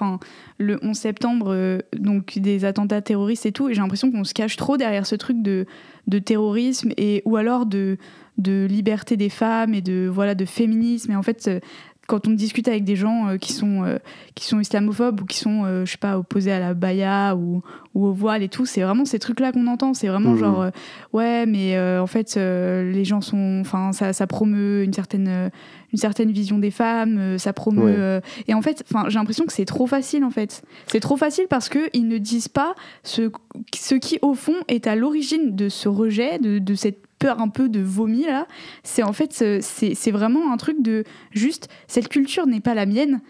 [0.58, 4.34] le 11 septembre, euh, donc des attentats terroristes et tout, et j'ai l'impression qu'on se
[4.34, 5.66] cache trop derrière ce truc de,
[6.06, 7.98] de terrorisme et ou alors de,
[8.38, 11.12] de liberté des femmes et de voilà de féminisme.
[11.12, 11.60] Et en fait, euh,
[12.06, 13.98] quand on discute avec des gens euh, qui, sont, euh,
[14.34, 17.62] qui sont islamophobes ou qui sont, euh, je sais pas, opposés à la baya ou,
[17.94, 19.94] ou au voile et tout, c'est vraiment ces trucs-là qu'on entend.
[19.94, 20.38] C'est vraiment mmh.
[20.38, 20.66] genre,
[21.12, 23.58] ouais, mais en fait, les gens sont.
[23.60, 25.50] Enfin, ça, ça, promeut une certaine,
[25.92, 28.20] une certaine vision des femmes, ça promeut.
[28.48, 30.62] et en fait, j'ai l'impression que c'est trop facile, en fait.
[30.88, 33.30] C'est trop facile parce qu'ils ne disent pas ce,
[33.74, 37.48] ce qui, au fond, est à l'origine de ce rejet, de, de cette peur un
[37.48, 38.46] peu de vomi là,
[38.82, 43.20] c'est en fait c'est vraiment un truc de juste cette culture n'est pas la mienne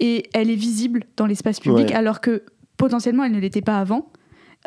[0.00, 2.42] et elle est visible dans l'espace public alors que
[2.76, 4.10] potentiellement elle ne l'était pas avant.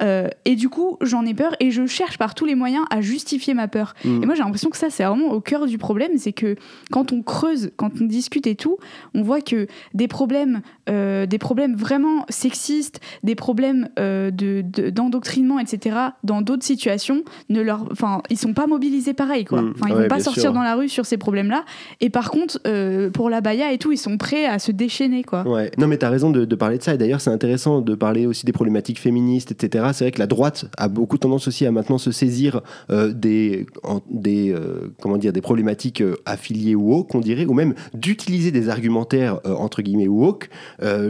[0.01, 3.01] Euh, et du coup, j'en ai peur et je cherche par tous les moyens à
[3.01, 3.95] justifier ma peur.
[4.05, 4.23] Mm.
[4.23, 6.11] Et moi, j'ai l'impression que ça, c'est vraiment au cœur du problème.
[6.17, 6.55] C'est que
[6.91, 8.77] quand on creuse, quand on discute et tout,
[9.13, 15.97] on voit que des problèmes, euh, des problèmes vraiment sexistes, des problèmes euh, d'endoctrinement, etc.,
[16.23, 19.61] dans d'autres situations, ne leur, enfin, ils sont pas mobilisés pareil, quoi.
[19.61, 19.73] Mm.
[19.75, 21.65] Enfin, ils vont pas sortir dans la rue sur ces problèmes-là.
[22.01, 22.59] Et par contre,
[23.11, 25.47] pour la baya et tout, ils sont prêts à se déchaîner, quoi.
[25.47, 25.71] Ouais.
[25.77, 26.93] Non, mais tu as raison de, de, parler de ça.
[26.93, 30.27] Et d'ailleurs, c'est intéressant de parler aussi des problématiques féministes, etc c'est vrai que la
[30.27, 33.65] droite a beaucoup tendance aussi à maintenant se saisir euh, des,
[34.09, 38.69] des, euh, comment dire, des problématiques euh, affiliées woke, on dirait, ou même d'utiliser des
[38.69, 40.49] argumentaires entre guillemets woke,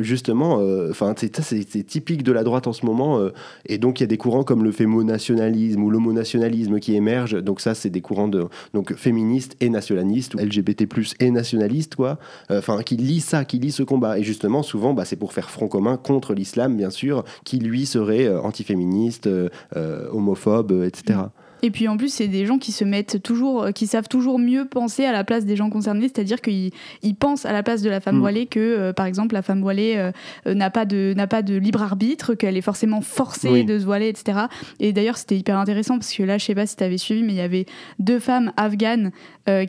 [0.01, 0.59] justement.
[0.89, 3.19] Enfin, c'est typique de la droite en ce moment.
[3.65, 7.41] et donc, il y a des courants comme le fémonationalisme ou l'homonationalisme qui émergent.
[7.41, 10.87] Donc, ça, c'est des courants de, donc, féministes et nationalistes, ou LGBT,
[11.19, 12.19] et nationalistes, quoi.
[12.49, 14.19] Enfin, qui lisent ça, qui lisent ce combat.
[14.19, 17.85] Et justement, souvent, bah, c'est pour faire front commun contre l'islam, bien sûr, qui lui
[17.85, 21.19] serait anti féministes, euh, euh, homophobes, etc.
[21.61, 24.65] Et puis en plus, c'est des gens qui se mettent toujours, qui savent toujours mieux
[24.65, 26.71] penser à la place des gens concernés, c'est-à-dire qu'ils
[27.03, 28.19] ils pensent à la place de la femme mm.
[28.19, 30.11] voilée que, euh, par exemple, la femme voilée euh,
[30.47, 33.85] euh, n'a pas de n'a pas de libre arbitre, qu'elle est forcément forcée de se
[33.85, 34.39] voiler, etc.
[34.79, 37.23] Et d'ailleurs, c'était hyper intéressant parce que là, je sais pas si tu avais suivi,
[37.23, 37.65] mais il y avait
[37.99, 39.11] deux femmes afghanes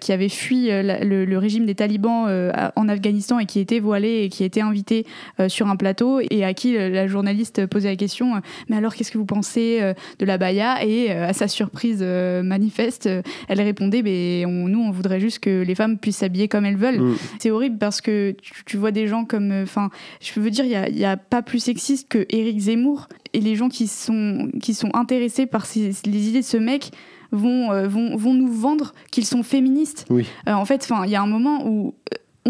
[0.01, 4.45] qui avaient fui le, régime des talibans en Afghanistan et qui étaient voilées et qui
[4.45, 5.07] étaient invitées
[5.49, 9.17] sur un plateau et à qui la journaliste posait la question mais alors qu'est-ce que
[9.17, 9.81] vous pensez
[10.19, 10.85] de la baya?
[10.85, 15.63] Et à sa surprise euh, manifeste, euh, elle répondait mais nous on voudrait juste que
[15.63, 17.01] les femmes puissent s'habiller comme elles veulent.
[17.01, 17.17] Mm.
[17.39, 18.35] C'est horrible parce que
[18.67, 19.91] tu, vois des gens comme, euh, enfin,
[20.21, 23.69] je veux dire, il n'y a, pas plus sexiste que Éric Zemmour et les gens
[23.69, 26.91] qui sont qui sont intéressés par les idées de ce mec.
[27.33, 30.05] Vont, vont, vont nous vendre qu'ils sont féministes.
[30.11, 30.27] Oui.
[30.49, 31.95] en fait, il y a un moment où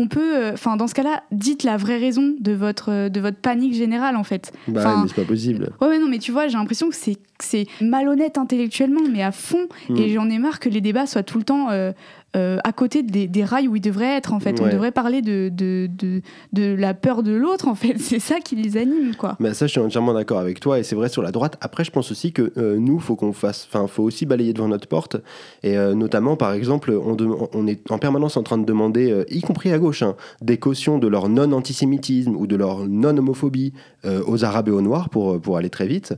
[0.00, 3.20] on peut, euh, enfin, dans ce cas-là, dites la vraie raison de votre, euh, de
[3.20, 4.52] votre panique générale, en fait.
[4.66, 5.70] Bah, mais c'est pas possible.
[5.80, 9.68] Ouais, non, mais tu vois, j'ai l'impression que c'est, c'est malhonnête intellectuellement, mais à fond.
[9.90, 9.96] Mm.
[9.96, 11.92] Et j'en ai marre que les débats soient tout le temps euh,
[12.36, 14.60] euh, à côté des, rails où ils devraient être en fait.
[14.60, 17.94] On devrait parler de, de, de, de, la peur de l'autre en fait.
[17.98, 19.36] C'est ça qui les anime quoi.
[19.40, 21.56] Mais ça je suis entièrement d'accord avec toi et c'est vrai sur la droite.
[21.60, 24.68] Après je pense aussi que euh, nous faut qu'on fasse, enfin faut aussi balayer devant
[24.68, 25.16] notre porte
[25.64, 27.16] et euh, notamment par exemple on,
[27.52, 30.98] on, est en permanence en train de demander, y compris à gauche, hein, des cautions
[30.98, 33.72] de leur non-antisémitisme ou de leur non-homophobie
[34.04, 36.14] aux Arabes et aux Noirs pour, pour aller très vite.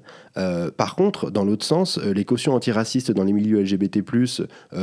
[0.77, 4.03] Par contre dans l'autre sens, les cautions antiracistes dans les milieux LGBT+,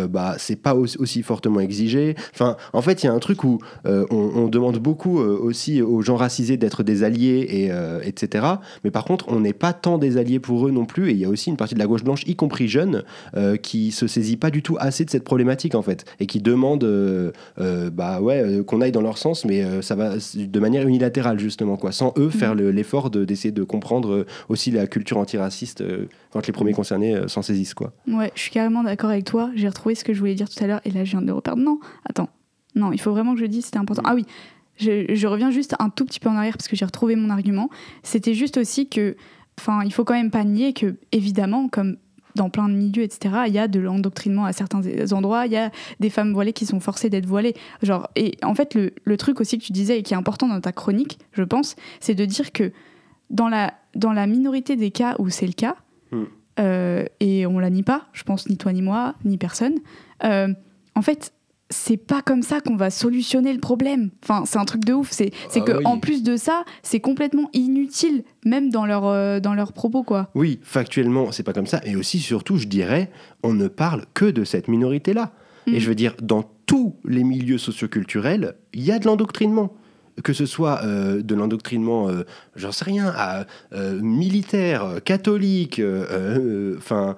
[0.09, 2.15] bah c'est pas aussi fortement exigé.
[2.33, 5.81] Enfin, en fait, il y a un truc où euh, on, demande beaucoup euh, aussi
[5.81, 8.45] aux gens racisés d'être des alliés, et, euh, etc.
[8.83, 11.09] Mais par contre, on n'est pas tant des alliés pour eux non plus.
[11.09, 13.03] Et il y a aussi une partie de la gauche blanche, y compris jeune,
[13.61, 16.85] qui se saisit pas du tout assez de cette problématique, en fait, et qui demande
[17.57, 21.91] bah, ouais, qu'on aille dans leur sens, mais ça va de manière unilatérale, justement, quoi,
[21.91, 22.69] sans eux faire mmh.
[22.69, 25.83] l'effort d'essayer de, comprendre aussi la culture antiraciste
[26.31, 27.73] quand les premiers concernés s'en saisissent.
[27.73, 27.93] Quoi.
[28.07, 29.49] Ouais, je suis carrément d'accord avec toi.
[29.55, 31.27] J'ai retrouvé ce que je voulais dire tout à l'heure, et là, je viens de
[31.27, 31.61] le reperdre.
[31.61, 32.29] Non, attends.
[32.75, 34.03] Non, il faut vraiment que je dise, c'était important.
[34.05, 34.25] Ah oui,
[34.79, 37.69] je, reviens juste un tout petit peu en arrière parce que j'ai retrouvé mon argument.
[38.03, 39.15] C'était juste aussi que,
[39.59, 41.97] enfin, il faut quand même pas nier que, évidemment, comme
[42.35, 45.57] dans plein de milieux, etc., il y a de l'endoctrinement à certains endroits, il y
[45.57, 47.55] a des femmes voilées qui sont forcées d'être voilées.
[47.81, 50.61] Genre, et en fait, le, truc aussi que tu disais et qui est important dans
[50.61, 52.71] ta chronique, je pense, c'est de dire que
[53.29, 55.75] dans la, dans la minorité des cas où c'est le cas,
[56.11, 56.23] hmm.
[56.59, 59.75] euh, et on la nie pas, je pense ni toi ni moi, ni personne,
[60.23, 60.53] euh,
[60.95, 61.33] en fait,
[61.69, 64.09] c'est pas comme ça qu'on va solutionner le problème.
[64.23, 65.11] Enfin, c'est un truc de ouf.
[65.11, 65.85] C'est Ah que oui.
[65.85, 70.29] en plus de ça, c'est complètement inutile, même dans leur euh, dans leurs propos, quoi.
[70.33, 71.79] Oui, factuellement, c'est pas comme ça.
[71.85, 73.11] Et aussi, surtout, je dirais,
[73.43, 75.31] on ne parle que de cette minorité-là.
[75.67, 79.71] Et je veux dire, dans tous les milieux socioculturels, il y a de l'endoctrinement.
[80.23, 82.23] Que ce soit euh, de l'endoctrinement, euh,
[82.55, 85.81] j'en sais rien, à, euh, militaire, catholique,
[86.77, 87.15] enfin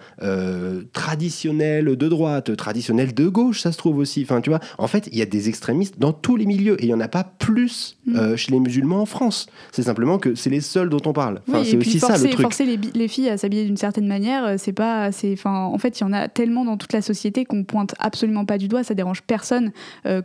[0.93, 4.21] traditionnel de droite, traditionnel de gauche, ça se trouve aussi.
[4.23, 6.85] Enfin, tu vois, en fait, il y a des extrémistes dans tous les milieux et
[6.85, 8.35] il y en a pas plus Mm.
[8.35, 9.47] chez les musulmans en France.
[9.71, 11.41] C'est simplement que c'est les seuls dont on parle.
[11.47, 12.41] Enfin, Oui, c'est aussi ça forcer, le truc.
[12.41, 16.03] forcer les, filles à s'habiller d'une certaine manière, c'est pas, c'est, enfin, en fait, il
[16.03, 18.83] y en a tellement dans toute la société qu'on pointe absolument pas du doigt.
[18.83, 19.71] Ça dérange personne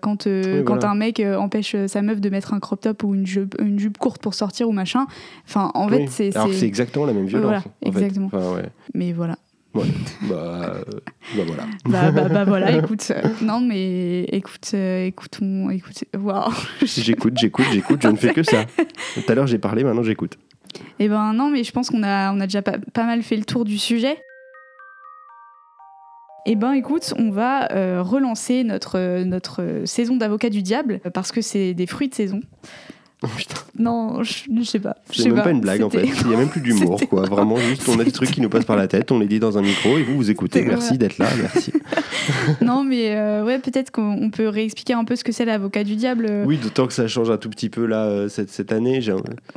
[0.00, 0.90] quand Oui, quand voilà.
[0.90, 3.98] un mec empêche sa meuf de mettre un crop top ou une jupe, une jupe
[3.98, 5.06] courte pour sortir ou machin.
[5.46, 7.44] Enfin, en fait, c'est, Alors c'est- exactement la même violence.
[7.46, 8.04] Voilà, en fait.
[8.04, 8.26] exactement.
[8.26, 8.68] Enfin, ouais.
[8.94, 9.36] mais voilà.
[9.74, 9.84] Ouais.
[10.28, 10.34] bah,
[10.76, 10.82] euh,
[11.36, 11.62] bah voilà.
[11.84, 13.10] Bah, bah, bah, voilà, écoute.
[13.10, 16.50] euh, non, mais écoute, euh, écoute, on, écoute, waouh.
[16.82, 18.64] J'écoute, j'écoute, j'écoute, je ne fais que ça.
[19.14, 20.38] Tout à l'heure j'ai parlé, maintenant j'écoute.
[20.98, 23.36] Eh ben non, mais je pense qu'on a, on a déjà pas, pas mal fait
[23.36, 24.16] le tour du sujet.
[26.48, 31.40] Eh ben écoute, on va euh, relancer notre, notre saison d'avocat du diable parce que
[31.40, 32.40] c'est des fruits de saison.
[33.22, 34.94] Oh, putain, Non, je, sais pas.
[35.10, 36.04] c'est même pas une blague en fait.
[36.04, 37.22] Il n'y a même plus d'humour quoi.
[37.22, 39.40] Vraiment, juste on a des trucs qui nous passent par la tête, on les dit
[39.40, 40.62] dans un micro et vous vous écoutez.
[40.62, 41.72] Merci d'être là, merci.
[42.60, 45.82] non, mais euh, ouais, peut-être qu'on on peut réexpliquer un peu ce que c'est l'avocat
[45.82, 46.26] du diable.
[46.28, 49.00] euh, Oui, d'autant que ça change un tout petit peu là cette, cette année.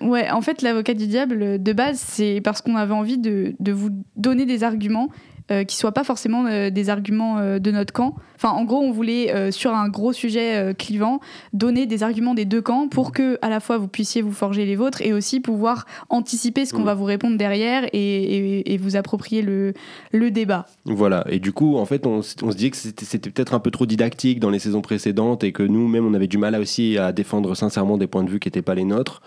[0.02, 3.72] Ouais, en fait, l'avocat du diable, de base, c'est parce qu'on avait envie de, de
[3.74, 5.10] vous donner des arguments
[5.52, 8.16] euh, qui soient pas forcément euh, des arguments euh, de notre camp.
[8.36, 11.20] Enfin, en gros, on voulait, euh, sur un gros sujet clivant,
[11.54, 14.66] donner des arguments des deux camps pour que, à la fois, vous puissiez vous forger
[14.66, 16.86] les vôtres et aussi pouvoir anticiper ce qu'on Mm.
[16.86, 19.74] va vous répondre derrière et, et- et vous approprier le,
[20.12, 20.66] le débat.
[20.86, 23.72] Voilà, et du coup, en fait, on, se dit que c'était c'était peut-être un peu
[23.72, 26.98] trop didactique dans les saisons précédentes et que nous-mêmes, on avait du mal à aussi
[26.98, 29.22] à défendre sincèrement des points de vue qui n'étaient pas les nôtres.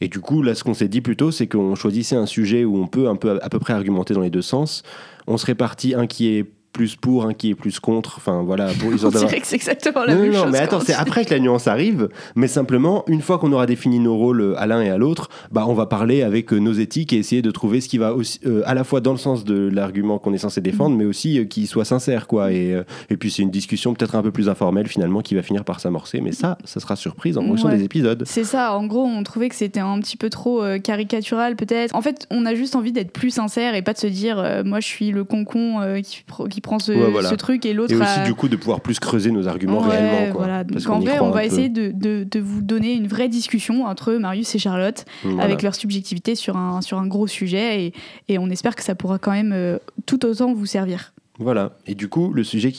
[0.00, 2.76] Et du coup, là, ce qu'on s'est dit plutôt, c'est qu'on choisissait un sujet où
[2.76, 4.82] on peut un peu, à peu près argumenter dans les deux sens.
[5.26, 8.14] On se répartit un qui est plus pour, un qui est plus contre.
[8.16, 10.42] Enfin, voilà, pour On histoire d'avoir- dirait que c'est exactement la non, même non, non,
[10.44, 10.52] chose.
[10.52, 13.66] mais attends, on c'est après que la nuance arrive, mais simplement, une fois qu'on aura
[13.66, 16.58] défini nos rôles euh, à l'un et à l'autre, bah, on va parler avec euh,
[16.58, 19.12] nos éthiques et essayer de trouver ce qui va aussi, euh, à la fois dans
[19.12, 22.52] le sens de l'argument qu'on est censé défendre, mais aussi euh, qui soit sincère, quoi.
[22.52, 25.42] Et, euh, et puis, c'est une discussion peut-être un peu plus informelle, finalement, qui va
[25.42, 27.76] finir par s'amorcer, mais ça, ça sera surprise en fonction Ouais.
[27.76, 28.22] des épisodes.
[28.26, 31.94] C'est ça, en gros, on trouvait que c'était un petit peu trop caricatural, peut-être.
[31.94, 34.80] En fait, on a juste envie d'être plus sincère et pas de se dire, moi,
[34.80, 37.28] je suis le concon qui, qui prend ce, Ouais, voilà.
[37.28, 39.82] ce truc et l'autre Et aussi, a- du coup, de pouvoir plus creuser nos arguments
[39.82, 40.44] Ouais, réellement, quoi.
[40.44, 40.64] voilà.
[40.64, 43.84] Parce Donc, en vrai, on va essayer de, de- de vous donner une vraie discussion
[43.84, 45.42] entre Marius et Charlotte Voilà.
[45.44, 47.92] avec leur subjectivité sur un, sur un gros sujet et,
[48.28, 51.12] et on espère que ça pourra quand même euh, tout autant vous servir.
[51.38, 51.72] Voilà.
[51.86, 52.72] Et du coup, le sujet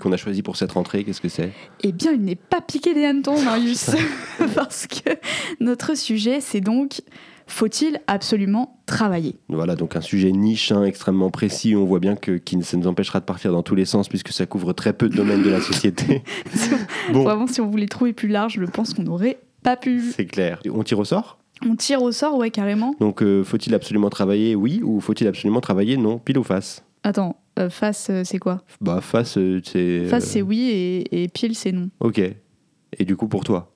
[0.00, 1.52] qu'on a choisi pour cette rentrée, qu'est-ce que c'est?
[1.82, 3.90] Eh bien, il n'est pas piqué des hannetons, Marius,
[4.54, 5.10] parce que
[5.60, 7.00] notre sujet, c'est donc
[7.48, 9.36] faut-il absolument travailler?
[9.48, 11.74] Voilà, donc un sujet niche, hein, extrêmement précis.
[11.74, 14.30] On voit bien que qui, ça nous empêchera de partir dans tous les sens puisque
[14.32, 16.22] ça couvre très peu de domaines de la société.
[17.12, 20.12] Bon, Vraiment, si on voulait trouver plus large, je pense qu'on n'aurait pas pu.
[20.14, 20.60] c'est clair.
[20.72, 21.38] On tire au sort?
[21.66, 22.94] On tire au sort, ouais, carrément.
[23.00, 24.54] Donc, euh, faut-il absolument travailler?
[24.54, 25.96] Oui ou faut-il absolument travailler?
[25.96, 28.62] Non Pile ou face Attends, euh, face, euh, c'est quoi?
[28.80, 30.04] Bah, face, euh, c'est.
[30.04, 30.60] Face, c'est oui
[31.10, 31.88] et, et pile, c'est non.
[32.00, 32.18] Ok.
[32.20, 33.74] Et du coup, pour toi?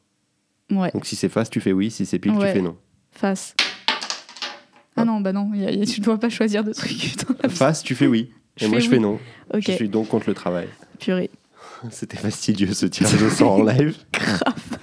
[0.71, 1.91] Ouais, Donc, si c'est face, tu fais oui.
[1.91, 2.49] Si c'est pile, Ouais.
[2.49, 2.77] tu fais non.
[3.13, 3.55] Face.
[4.97, 7.15] Ah non, bah non, y a- y a- tu ne dois pas choisir de vie.
[7.49, 8.31] Face, tu fais oui.
[8.57, 9.19] Je Et moi, fais je fais non.
[9.55, 10.69] Ok, Je suis donc contre le travail.
[10.99, 11.31] purée.
[11.91, 13.97] C'était fastidieux ce tirage au sort en live.
[14.13, 14.79] Grave.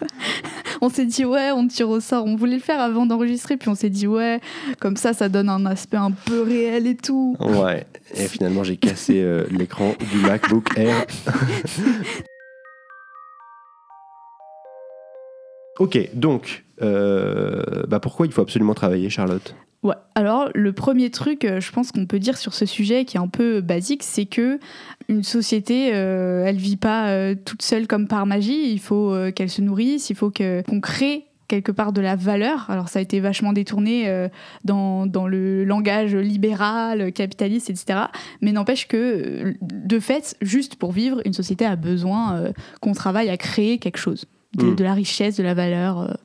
[0.81, 2.25] On s'est dit, ouais, on tire au sort.
[2.25, 4.39] On voulait le faire avant d'enregistrer, puis on s'est dit, ouais,
[4.79, 7.35] comme ça, ça donne un aspect un peu réel et tout.
[7.39, 7.85] Ouais.
[8.15, 11.05] Et finalement, j'ai cassé euh, l'écran du MacBook Air.
[15.79, 19.55] Ok, donc, euh, bah pourquoi il faut absolument travailler, Charlotte?
[19.81, 19.95] Ouais.
[20.15, 23.19] Alors, le premier truc, euh, je pense qu'on peut dire sur ce sujet qui est
[23.19, 24.59] un peu basique, c'est que
[25.07, 28.71] une société, euh, elle vit pas euh, toute seule comme par magie.
[28.71, 32.69] Il faut qu'elle se nourrisse, il faut qu'on crée quelque part de la valeur.
[32.69, 34.29] Alors ça a été vachement détourné
[34.65, 38.01] dans, dans le langage libéral, capitaliste, etc.
[38.41, 43.37] Mais n'empêche que, de fait, juste pour vivre, une société a besoin qu'on travaille à
[43.37, 44.27] créer quelque chose.
[44.53, 44.75] De, Mm.
[44.75, 46.17] de la richesse, de la valeur.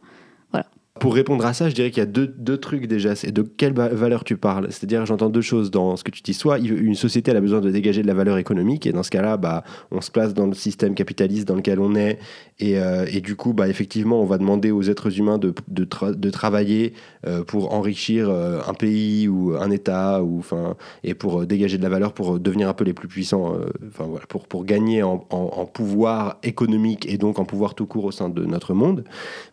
[1.05, 1.09] Euh.
[1.09, 3.15] pour répondre à ça, je dirais qu'il y a deux, deux trucs déjà.
[3.15, 6.35] C'est de quelle valeur tu parles C'est-à-dire, j'entends deux choses dans ce que tu dis.
[6.35, 9.37] Soit une société a besoin de dégager de la valeur économique, et dans ce cas-là,
[9.37, 12.19] bah, on se place dans le système capitaliste dans lequel on est,
[12.61, 16.31] et, euh, et du coup, bah, effectivement, on va demander aux êtres humains de, de,
[16.31, 16.93] travailler
[17.27, 21.83] euh, pour enrichir euh, un pays ou un État, ou, enfin, et pour dégager de
[21.83, 23.57] la valeur, pour devenir un peu les plus puissants,
[23.89, 27.87] enfin, voilà, pour, pour gagner en, en, en, pouvoir économique et donc en pouvoir tout
[27.87, 29.05] court au sein de notre monde.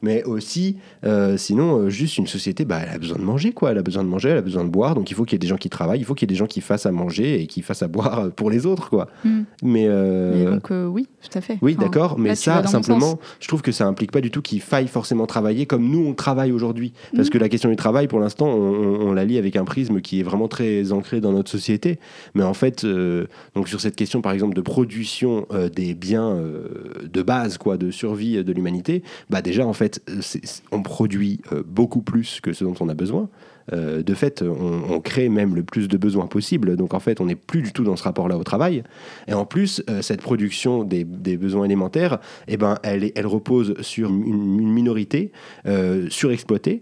[0.01, 0.78] Mais aussi,
[1.41, 3.71] sinon, juste une société, bah, elle a besoin de manger, quoi.
[3.71, 5.37] Elle a besoin de manger, elle a besoin de boire, donc il faut qu'il y
[5.37, 6.91] ait des gens qui travaillent, il faut qu'il y ait des gens qui fassent à
[6.91, 9.07] manger et qui fassent à boire pour les autres, quoi.
[9.23, 9.43] Hmm.
[9.63, 11.57] Mais, donc, oui, tout à fait.
[11.61, 14.87] Oui, d'accord, mais ça, simplement, je trouve que ça implique pas du tout qu'il faille
[14.87, 16.93] forcément travailler comme nous on travaille aujourd'hui.
[17.15, 17.31] Parce hmm.
[17.31, 20.23] que la question du travail, pour l'instant, on, la lie avec un prisme qui est
[20.23, 21.99] vraiment très ancré dans notre société.
[22.35, 26.29] Mais en fait, euh, donc sur cette question, par exemple, de production euh, des biens
[26.29, 26.67] euh,
[27.11, 30.01] de base, quoi, de survie de l'humanité, bah déjà, en fait,
[30.71, 31.30] on produit
[31.65, 33.29] beaucoup plus que ce dont on a besoin.
[33.73, 36.75] Euh, de fait, on, crée même le plus de besoins possible.
[36.75, 38.84] Donc en fait, on n'est plus du tout dans ce rapport-là au travail.
[39.27, 44.71] Et en plus, euh, cette production des, besoins élémentaires, eh ben, elle, repose sur une,
[44.71, 45.32] minorité
[45.65, 46.82] euh, surexploitée.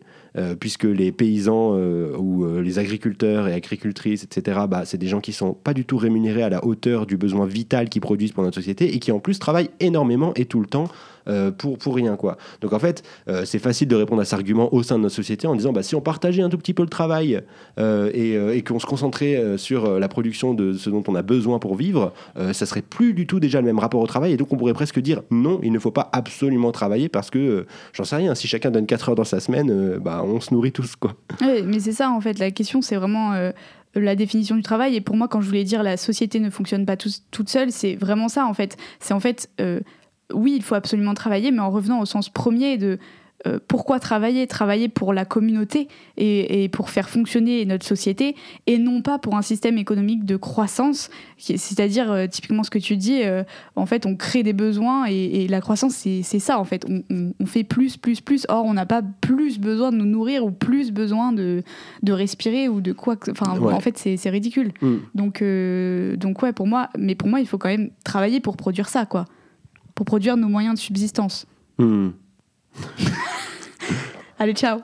[0.59, 1.75] puisque les paysans
[2.17, 5.97] ou les agriculteurs et agricultrices, etc., bah, c'est des gens qui sont pas du tout
[5.97, 9.19] rémunérés à la hauteur du besoin vital qu'ils produisent pour notre société et qui en
[9.19, 10.87] plus travaillent énormément et tout le temps
[11.29, 12.15] euh, pour, pour rien.
[12.15, 12.37] Quoi.
[12.61, 15.15] Donc en fait, euh, c'est facile de répondre à cet argument au sein de notre
[15.15, 17.41] société en disant bah, si on partageait un tout petit peu le travail
[17.79, 21.75] euh, et, qu'on se concentrait sur la production de ce dont on a besoin pour
[21.75, 24.33] vivre, ça serait plus du tout déjà le même rapport au travail.
[24.33, 27.65] Et donc on pourrait presque dire non, il ne faut pas absolument travailler parce que,
[27.93, 30.71] j'en sais rien, si chacun donne 4 heures dans sa semaine, bah, on se nourrit
[30.71, 30.95] tous.
[30.95, 31.13] Quoi.
[31.41, 33.33] Oui, mais c'est ça en fait, la question c'est vraiment
[33.95, 34.95] la définition du travail.
[34.95, 37.95] Et pour moi, quand je voulais dire la société ne fonctionne pas toute seule, c'est
[37.95, 38.77] vraiment ça en fait.
[38.99, 39.49] C'est en fait
[40.33, 42.99] oui, il faut absolument travailler, mais en revenant au sens premier de
[43.47, 44.47] euh, pourquoi travailler?
[44.47, 48.35] Travailler pour la communauté et, pour faire fonctionner notre société
[48.67, 52.97] et non pas pour un système économique de croissance, c'est-à-dire euh, typiquement ce que tu
[52.97, 53.43] dis, euh,
[53.77, 57.63] en fait on crée des besoins et, la croissance c'est ça en fait, on, fait
[57.63, 61.31] plus, plus, plus, or on n'a pas plus besoin de nous nourrir ou plus besoin
[61.31, 61.63] de,
[62.03, 64.73] de respirer ou de quoi, enfin en fait c'est ridicule.
[64.81, 64.95] Mm.
[65.15, 65.43] Donc,
[66.17, 69.05] donc ouais pour moi, mais pour moi il faut quand même travailler pour produire ça
[69.05, 69.25] quoi
[69.99, 71.45] pour produire nos moyens de subsistance.
[71.77, 72.11] Hmm.
[74.39, 74.79] Allez, ciao.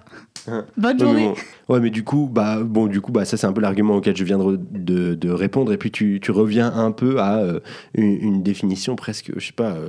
[0.46, 0.66] Hein.
[0.76, 1.34] Bonne journée.
[1.70, 4.18] Ouais, mais du coup, bah, bon, du coup, bah, ça c'est un peu l'argument auquel
[4.18, 5.72] je viens de, de, répondre.
[5.72, 7.62] Et puis tu, tu, reviens un peu à euh,
[7.94, 9.72] une, définition presque, je sais pas.
[9.72, 9.88] Euh,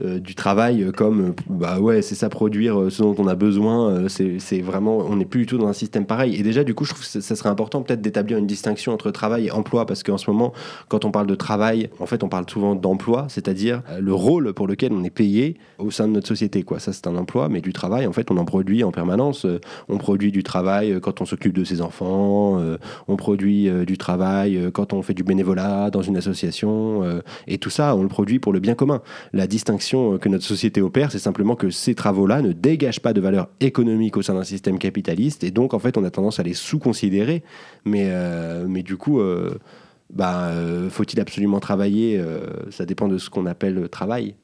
[0.00, 4.60] euh, du travail comme bah ouais c'est ça produire ce dont on a besoin c'est
[4.60, 6.36] vraiment on n'est plus du tout dans un système pareil.
[6.36, 9.10] Et déjà du coup je trouve que ça serait important peut-être d'établir une distinction entre
[9.10, 10.52] travail et emploi parce qu'en ce moment
[10.86, 14.68] quand on parle de travail en fait on parle souvent d'emploi c'est-à-dire le rôle pour
[14.68, 16.78] lequel on est payé au sein de notre société quoi.
[16.78, 19.46] Ça c'est un emploi mais du travail en fait on en produit en permanence.
[19.88, 22.62] On produit du travail quand on s'occupe de ses enfants
[23.08, 27.02] on produit du travail quand on fait du bénévolat dans une association
[27.48, 29.02] et tout ça on le produit pour le bien commun.
[29.32, 33.12] La distinction euh, que notre société opère, c'est simplement que ces travaux-là ne dégagent pas
[33.12, 36.40] de valeur économique au sein d'un système capitaliste, et donc en fait on a tendance
[36.40, 37.42] à les sous-considérer,
[37.84, 39.58] mais, euh, mais du coup, euh,
[40.10, 40.52] bah,
[40.88, 42.18] faut-il absolument travailler
[42.70, 44.34] Ça dépend de ce qu'on appelle travail.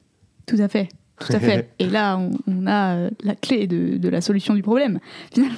[0.45, 0.89] Tout à fait.
[1.19, 1.69] Tout à fait.
[1.79, 4.99] Et là, on, a euh, la clé de, la solution du problème,
[5.33, 5.55] finalement.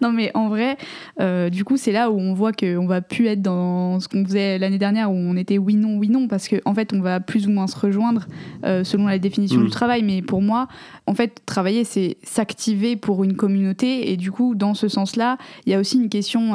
[0.00, 0.78] non, mais en vrai,
[1.20, 4.24] euh, du coup, c'est là où on voit qu'on va plus être dans ce qu'on
[4.24, 7.00] faisait l'année dernière, où on était oui, non, oui, non, parce qu'en en fait, on
[7.00, 8.26] va plus ou moins se rejoindre
[8.64, 9.70] euh, selon la définition du mm.
[9.70, 10.02] travail.
[10.02, 10.68] Mais pour moi,
[11.06, 14.10] en fait, travailler, c'est s'activer pour une communauté.
[14.10, 15.36] Et du coup, dans ce sens-là,
[15.66, 16.52] il y a aussi une question,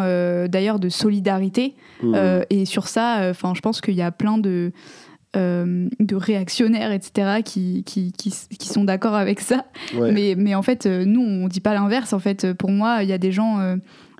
[0.47, 1.75] d'ailleurs, de solidarité.
[2.01, 2.15] Mm.
[2.49, 4.71] et sur ça, enfin, je pense qu'il y a plein de
[5.35, 9.65] euh, de réactionnaires, etc., qui, qui, qui, sont d'accord avec ça.
[9.93, 12.13] Mais, mais en fait, euh, nous, on dit pas l'inverse.
[12.13, 13.75] En fait, pour moi, il y a des gens euh,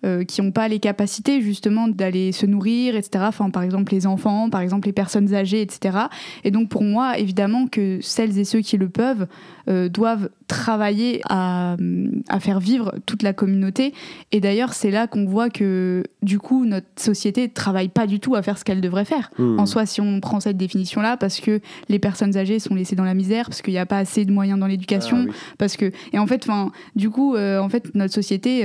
[0.05, 3.23] euh, qui n'ont pas les capacités justement d'aller se nourrir, etc.
[3.25, 5.97] Enfin, par exemple les enfants, par exemple les personnes âgées, etc.
[6.43, 9.27] Et donc pour moi, évidemment que celles et ceux qui le peuvent
[9.69, 11.75] euh, doivent travailler à,
[12.29, 13.93] à, faire vivre toute la communauté.
[14.31, 18.19] Et d'ailleurs, c'est là qu'on voit que du coup, notre société ne travaille pas du
[18.19, 19.31] tout à faire ce qu'elle devrait faire.
[19.37, 19.59] Mmh.
[19.59, 23.03] En soi, si on prend cette définition-là, parce que les personnes âgées sont laissées dans
[23.03, 25.91] la misère, parce qu'il n'y a pas assez de moyens dans l'éducation, ah parce que
[26.11, 26.47] et en fait,
[26.95, 28.63] du coup, euh, en fait, notre société,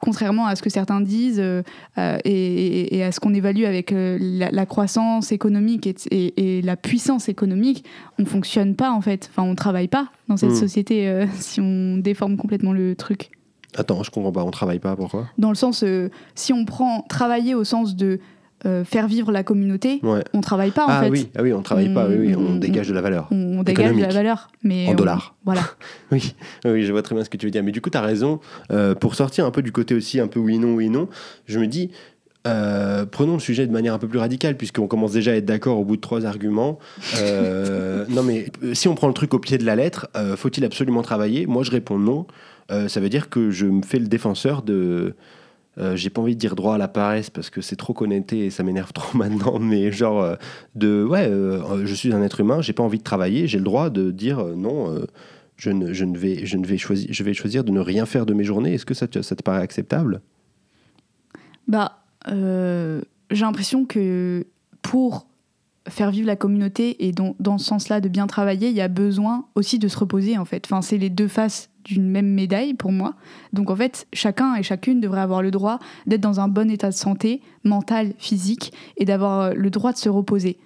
[0.00, 1.62] contrairement à ce que certains disent euh,
[1.98, 7.84] euh, et, à ce qu'on évalue avec euh, la, croissance économique et, la puissance économique,
[8.18, 9.30] on fonctionne pas en fait.
[9.30, 10.54] Enfin, on travaille pas dans cette hmm.
[10.54, 13.30] société si on déforme complètement le truc.
[13.76, 14.42] Attends, je comprends pas.
[14.44, 14.96] On travaille pas.
[14.96, 15.26] Pourquoi?
[15.38, 15.84] Dans le sens,
[16.34, 18.20] si on prend travailler au sens de
[18.64, 20.24] euh, faire vivre la communauté, Ouais.
[20.32, 21.10] on travaille pas en Ah fait.
[21.10, 23.28] oui, ah oui, on travaille pas, oui, oui, on, On- dégage de la valeur.
[23.30, 25.34] On, dégage de la valeur, mais En on- dollars.
[25.44, 25.60] Voilà.
[26.10, 27.62] Oui, oui, je vois très bien ce que tu veux dire.
[27.62, 28.40] Mais du coup, tu as raison.
[28.70, 31.08] Euh, pour sortir un peu du côté aussi, un peu oui, non, oui, non,
[31.44, 31.90] je me dis,
[32.46, 35.44] euh, prenons le sujet de manière un peu plus radicale, puisqu'on commence déjà à être
[35.44, 36.78] d'accord au bout de trois arguments.
[37.18, 40.36] Euh, non, mais euh, si on prend le truc au pied de la lettre, euh,
[40.36, 41.46] faut-il absolument travailler?
[41.46, 42.26] Moi, je réponds non.
[42.70, 45.14] Euh, ça veut dire que je me fais le défenseur de.
[45.78, 48.46] euh, j'ai pas envie de dire droit à la paresse parce que c'est trop connecté
[48.46, 50.36] et ça m'énerve trop maintenant, mais genre euh,
[50.74, 53.64] de ouais, euh, je suis un être humain, j'ai pas envie de travailler, j'ai le
[53.64, 55.06] droit de dire euh, non, euh,
[55.56, 58.06] je ne, je ne vais, je ne vais choisir, je vais choisir de ne rien
[58.06, 58.74] faire de mes journées.
[58.74, 60.20] Est-ce que ça te, ça te paraît acceptable?
[61.68, 63.00] Bah, euh,
[63.30, 64.46] j'ai l'impression que
[64.82, 65.26] pour
[65.88, 69.46] faire vivre la communauté et dans, ce sens-là de bien travailler, il y a besoin
[69.54, 70.64] aussi de se reposer en fait.
[70.66, 73.14] Enfin, c'est les deux faces d'une même médaille pour moi.
[73.52, 76.88] Donc en fait, chacun et chacune devrait avoir le droit d'être dans un bon état
[76.88, 80.58] de santé, mental, physique, et d'avoir euh, le droit de se reposer.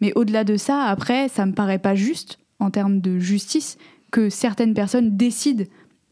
[0.00, 3.78] Mais au-delà de ça, après, ça me paraît pas juste en termes de justice
[4.10, 5.64] que certaines personnes décident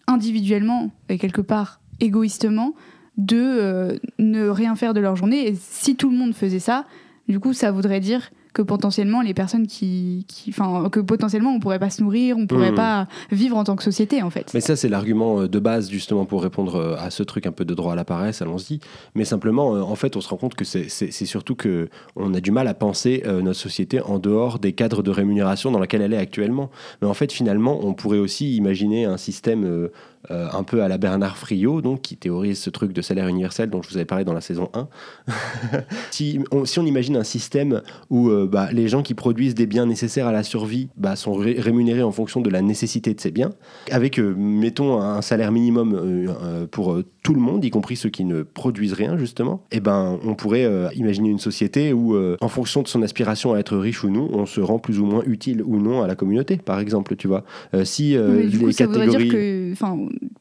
[0.07, 2.75] individuellement et quelque part égoïstement
[3.19, 5.49] de euh, ne rien faire de leur journée.
[5.49, 6.87] Et si tout le monde faisait ça,
[7.29, 11.79] du coup, ça voudrait dire que potentiellement les personnes qui, enfin, que potentiellement on pourrait
[11.79, 12.77] pas se nourrir, on pourrait Mhm.
[12.77, 14.51] pas vivre en tant que société en fait.
[14.53, 17.53] Mais ça, c'est l'argument euh, de base, justement, pour répondre euh, à ce truc un
[17.53, 18.81] peu de droit à la paresse, allons-y.
[19.15, 20.89] Mais simplement, en fait, on se rend compte que c'est-
[21.25, 25.03] surtout que on a du mal à penser euh, notre société en dehors des cadres
[25.03, 26.71] de rémunération dans lesquels elle est actuellement.
[27.01, 29.89] Mais en fait, finalement, on pourrait aussi imaginer un système euh,
[30.31, 33.71] euh, un peu à la Bernard Friot, donc, qui théorise ce truc de salaire universel
[33.71, 34.89] dont je vous avais parlé dans la saison 1.
[36.13, 39.67] si, on, si on imagine un système où euh, bah, les gens qui produisent des
[39.67, 43.21] biens nécessaires à la survie bah, sont ré- rémunérés en fonction de la nécessité de
[43.21, 43.51] ces biens,
[43.91, 46.29] avec, euh, mettons, un salaire minimum
[46.71, 50.35] pour tout le monde, y compris ceux qui ne produisent rien, justement, et ben, on
[50.35, 54.29] pourrait imaginer une société où, en fonction de son aspiration à être riche ou non,
[54.33, 57.29] on se rend plus ou moins utile ou non à la communauté, par exemple, tu
[57.29, 57.45] vois.
[57.85, 58.17] Si
[58.59, 58.87] coup, les ça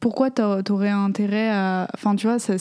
[0.00, 2.54] pourquoi t'a- t'aurais intérêt à, enfin, tu vois, ça,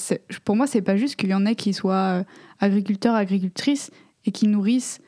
[0.46, 2.24] pour moi, c'est pas juste qu'il y en ait qui soient euh,
[2.60, 3.92] agriculteurs, agricultrices
[4.26, 5.00] et qui nourrissent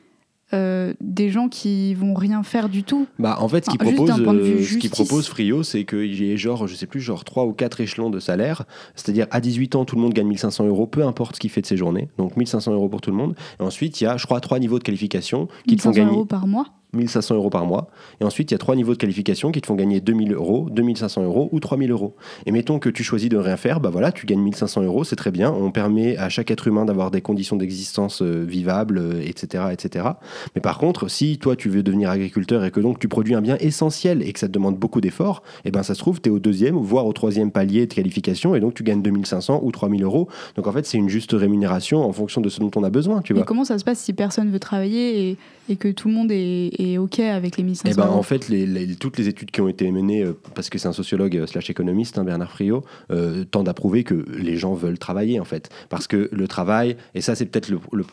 [0.52, 3.06] euh, des gens qui vont rien faire du tout.
[3.18, 5.26] Bah, en fait, ce qu'il Enfin, juste propose, d'un point de vue euh, ce propose
[5.26, 8.20] Frio, c'est qu'il y ait genre, je sais plus, genre 3 ou 4 échelons de
[8.20, 8.64] salaire.
[8.94, 11.62] C'est-à-dire, à 18 ans, tout le monde gagne 1500 euros, peu importe ce qu'il fait
[11.62, 12.08] de ses journées.
[12.18, 13.34] Donc, 1500 euros pour tout le monde.
[13.58, 15.92] Et ensuite, il y a, je crois, trois niveaux de qualification qui te font 1500
[15.92, 16.66] gagner euros par mois.
[16.94, 17.88] 1500 euros par mois.
[18.20, 20.68] Et ensuite, il y a trois niveaux de qualification qui te font gagner 2000 euros,
[20.70, 22.14] 2500 euros ou 3000 euros.
[22.46, 25.16] Et mettons que tu choisis de rien faire, bah voilà, tu gagnes 1500 euros, c'est
[25.16, 25.52] très bien.
[25.52, 30.06] On permet à chaque être humain d'avoir des conditions d'existence euh, vivables, euh, etc., etc.
[30.54, 33.40] Mais par contre, si toi tu veux devenir agriculteur et que donc tu produis un
[33.40, 36.28] bien essentiel et que ça te demande beaucoup d'efforts, et ben ça se trouve, tu
[36.28, 39.72] es au deuxième, voire au troisième palier de qualification et donc tu gagnes 2500 ou
[39.72, 40.28] 3000 euros.
[40.56, 43.22] Donc en fait, c'est une juste rémunération en fonction de ce dont on a besoin,
[43.22, 43.44] tu Et vois.
[43.44, 45.36] comment ça se passe si personne veut travailler et,
[45.68, 48.22] et que tout le monde est, est OK avec les 1500 Eh ben, euros en
[48.22, 50.92] fait, les, les- toutes les études qui ont été menées, euh, parce que c'est un
[50.92, 54.98] sociologue euh, slash économiste, hein, Bernard Friot, euh, tendent à prouver que les gens veulent
[54.98, 55.70] travailler, en fait.
[55.88, 58.04] Parce que le travail, et ça, c'est peut-être le, le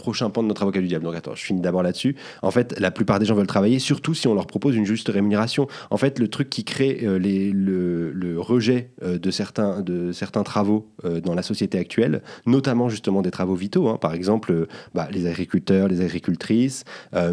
[0.00, 1.04] prochain pan de notre avocat du diable.
[1.04, 2.16] Donc attends, je finis d'abord là-dessus.
[2.42, 5.08] En fait, la plupart des gens veulent travailler, surtout si on leur propose une juste
[5.08, 5.68] rémunération.
[5.90, 10.42] En fait, le truc qui crée euh, les- le, rejet euh, de, certains, de certains
[10.42, 15.08] travaux euh, dans la société actuelle, notamment justement des travaux vitaux, hein, par exemple bah,
[15.12, 16.84] les agriculteurs, les agricultrices,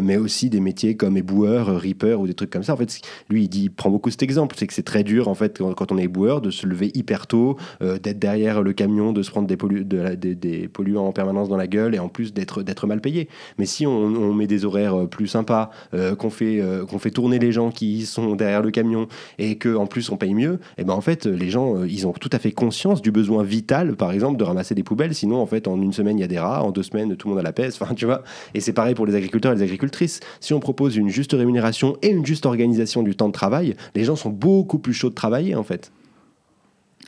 [0.02, 2.74] mais aussi des métiers comme éboueur, reaper ou des trucs comme ça.
[2.74, 3.00] En fait,
[3.30, 5.58] lui, il, dit, il prend beaucoup cet exemple, c'est que c'est très dur en fait
[5.58, 9.30] quand, on est éboueur de se lever hyper tôt, d'être derrière le camion, de se
[9.30, 13.28] prendre des polluants en permanence dans la gueule et en plus d'être d'être mal payé.
[13.58, 17.38] Mais si on, met des horaires euh, plus sympas, euh, qu'on fait euh, fait tourner
[17.38, 19.06] les gens qui sont derrière le camion
[19.38, 22.12] et que en plus on paye mieux, et ben en fait les gens ils ont
[22.12, 25.14] tout à fait conscience du besoin vital, par exemple, de ramasser des poubelles.
[25.14, 27.28] Sinon en fait en une semaine il y a des rats, en deux semaines tout
[27.28, 27.80] le monde a la peste.
[27.80, 28.22] Enfin tu vois.
[28.54, 30.20] Et c'est pareil pour les agriculteurs et les agricultrices.
[30.40, 34.04] Si on propose une juste rémunération et une juste organisation du temps de travail, les
[34.04, 35.92] gens sont beaucoup plus chauds de travailler en fait.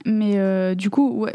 [0.06, 1.26] Mais euh, du coup,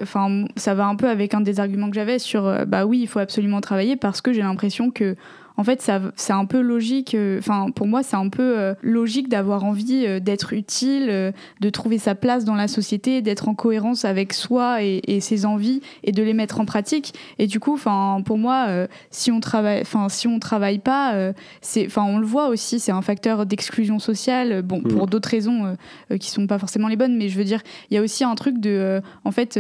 [0.55, 3.07] ça va un peu avec un des arguments que j'avais sur, euh, bah oui, il
[3.07, 5.16] faut absolument travailler parce que j'ai l'impression que,
[5.58, 7.16] en fait, ça, c'est un peu logique.
[7.16, 11.70] euh, Enfin, pour moi, c'est un peu euh, logique d'avoir envie euh, d'être utile, de
[11.70, 15.82] trouver sa place dans la société, d'être en cohérence avec soi et, et ses envies
[16.03, 17.14] et de les mettre en pratique.
[17.39, 18.68] Et du coup, enfin, pour moi,
[19.12, 21.14] si on travaille, enfin, si on travaille pas,
[21.62, 24.62] c'est, enfin, on le voit aussi, c'est un facteur d'exclusion sociale.
[24.62, 25.10] Bon, pour Mm.
[25.10, 25.78] d'autres raisons
[26.20, 28.36] qui sont pas forcément les bonnes, mais je veux dire il y a aussi un
[28.36, 29.60] truc de en fait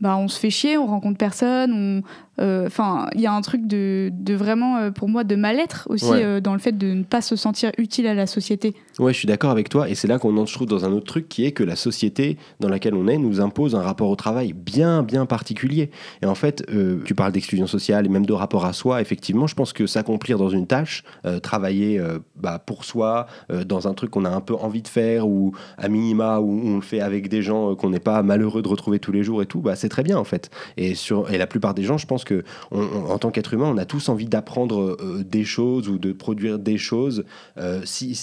[0.00, 2.02] bah, on se fait chier on rencontre personne on
[2.40, 5.86] euh, enfin, il y a un truc de, de vraiment, euh, pour moi, de mal-être
[5.90, 6.24] aussi Ouais.
[6.24, 8.74] euh, dans le fait de ne pas se sentir utile à la société.
[8.98, 11.06] Ouais, je suis d'accord avec toi, et c'est là qu'on je trouve, dans un autre
[11.06, 14.16] truc qui est que la société dans laquelle on est nous impose un rapport au
[14.16, 15.90] travail bien, bien particulier.
[16.22, 19.46] Et en fait, euh, tu parles d'exclusion sociale et même de rapport à soi, effectivement,
[19.46, 21.04] je pense que s'accomplir dans une tâche,
[21.42, 22.00] travailler
[22.36, 23.26] bah, pour soi,
[23.66, 26.76] dans un truc qu'on a un peu envie de faire, ou à minima, où on
[26.76, 29.46] le fait avec des gens qu'on n'est pas malheureux de retrouver tous les jours et
[29.46, 30.50] tout, bah, c'est très bien en fait.
[30.76, 33.54] Et, sur, et la plupart des gens, je pense que on- on- en tant qu'être
[33.54, 37.24] humain, on a tous envie d'apprendre euh, des choses ou de produire des choses.
[37.58, 37.80] Euh,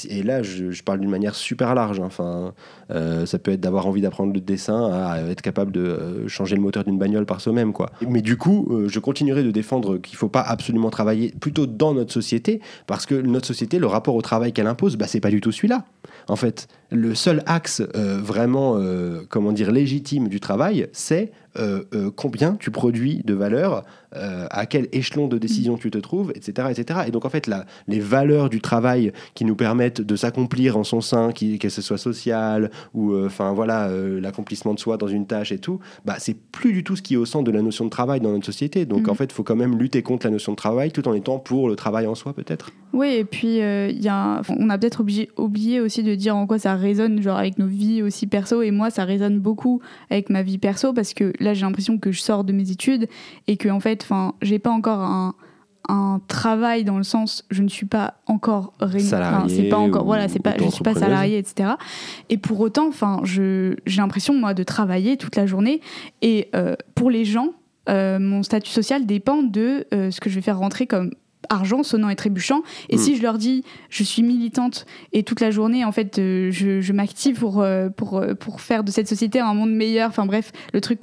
[0.10, 2.00] et là, je, parle d'une manière super large.
[2.00, 2.06] hein.
[2.06, 2.54] Enfin,
[2.92, 6.84] euh, ça peut être d'avoir envie d'apprendre le dessin être capable de changer le moteur
[6.84, 7.92] d'une bagnole par soi-même, quoi.
[8.08, 12.14] Mais du coup, je continuerai de défendre qu'il faut pas absolument travailler plutôt dans notre
[12.14, 15.42] société, parce que notre société, le rapport au travail qu'elle impose, bah, c'est pas du
[15.42, 15.86] tout celui-là.
[16.28, 18.80] En fait, le seul axe vraiment,
[19.30, 21.32] comment dire, légitime du travail, c'est
[22.16, 23.84] combien tu produis de valeur,
[24.16, 27.02] euh, à quel échelon de décision tu te trouves, etc., etc.
[27.08, 30.84] Et donc en fait, la, les valeurs du travail qui nous permettent de s'accomplir en
[30.84, 35.08] son sein, qui, que ce soit social ou euh, voilà euh, l'accomplissement de soi dans
[35.08, 37.52] une tâche et tout, bah c'est plus du tout ce qui est au centre de
[37.52, 38.86] la notion de travail dans notre société.
[38.86, 41.14] Donc en fait, il faut quand même lutter contre la notion de travail tout en
[41.14, 42.72] étant pour le travail en soi peut-être.
[42.94, 45.04] Oui, et puis il y a, on a peut-être
[45.38, 48.64] oublié aussi de dire en quoi ça résonne, genre avec nos vies aussi perso.
[48.64, 52.12] Et moi, ça résonne beaucoup avec ma vie perso parce que là, j'ai l'impression que
[52.12, 53.08] je sors de mes études
[53.48, 55.34] et que en fait, enfin, j'ai pas encore un,
[55.88, 59.78] un travail dans le sens, je ne suis pas encore rémun- Salarié enfin, c'est pas
[59.78, 61.72] encore, voilà, c'est pas, je suis pas salariée, etc.
[62.30, 65.82] Et pour autant, enfin, je, j'ai l'impression moi de travailler toute la journée
[66.22, 67.50] et euh, pour les gens,
[67.90, 71.12] euh, mon statut social dépend de euh, ce que je vais faire rentrer comme
[71.50, 73.00] argent sonnant et trébuchant et Mm.
[73.00, 76.80] si je leur dis je suis militante et toute la journée en fait euh, je,
[76.82, 80.26] je m'active pour, euh, pour, euh, pour faire de cette société un monde meilleur enfin
[80.26, 81.00] bref le truc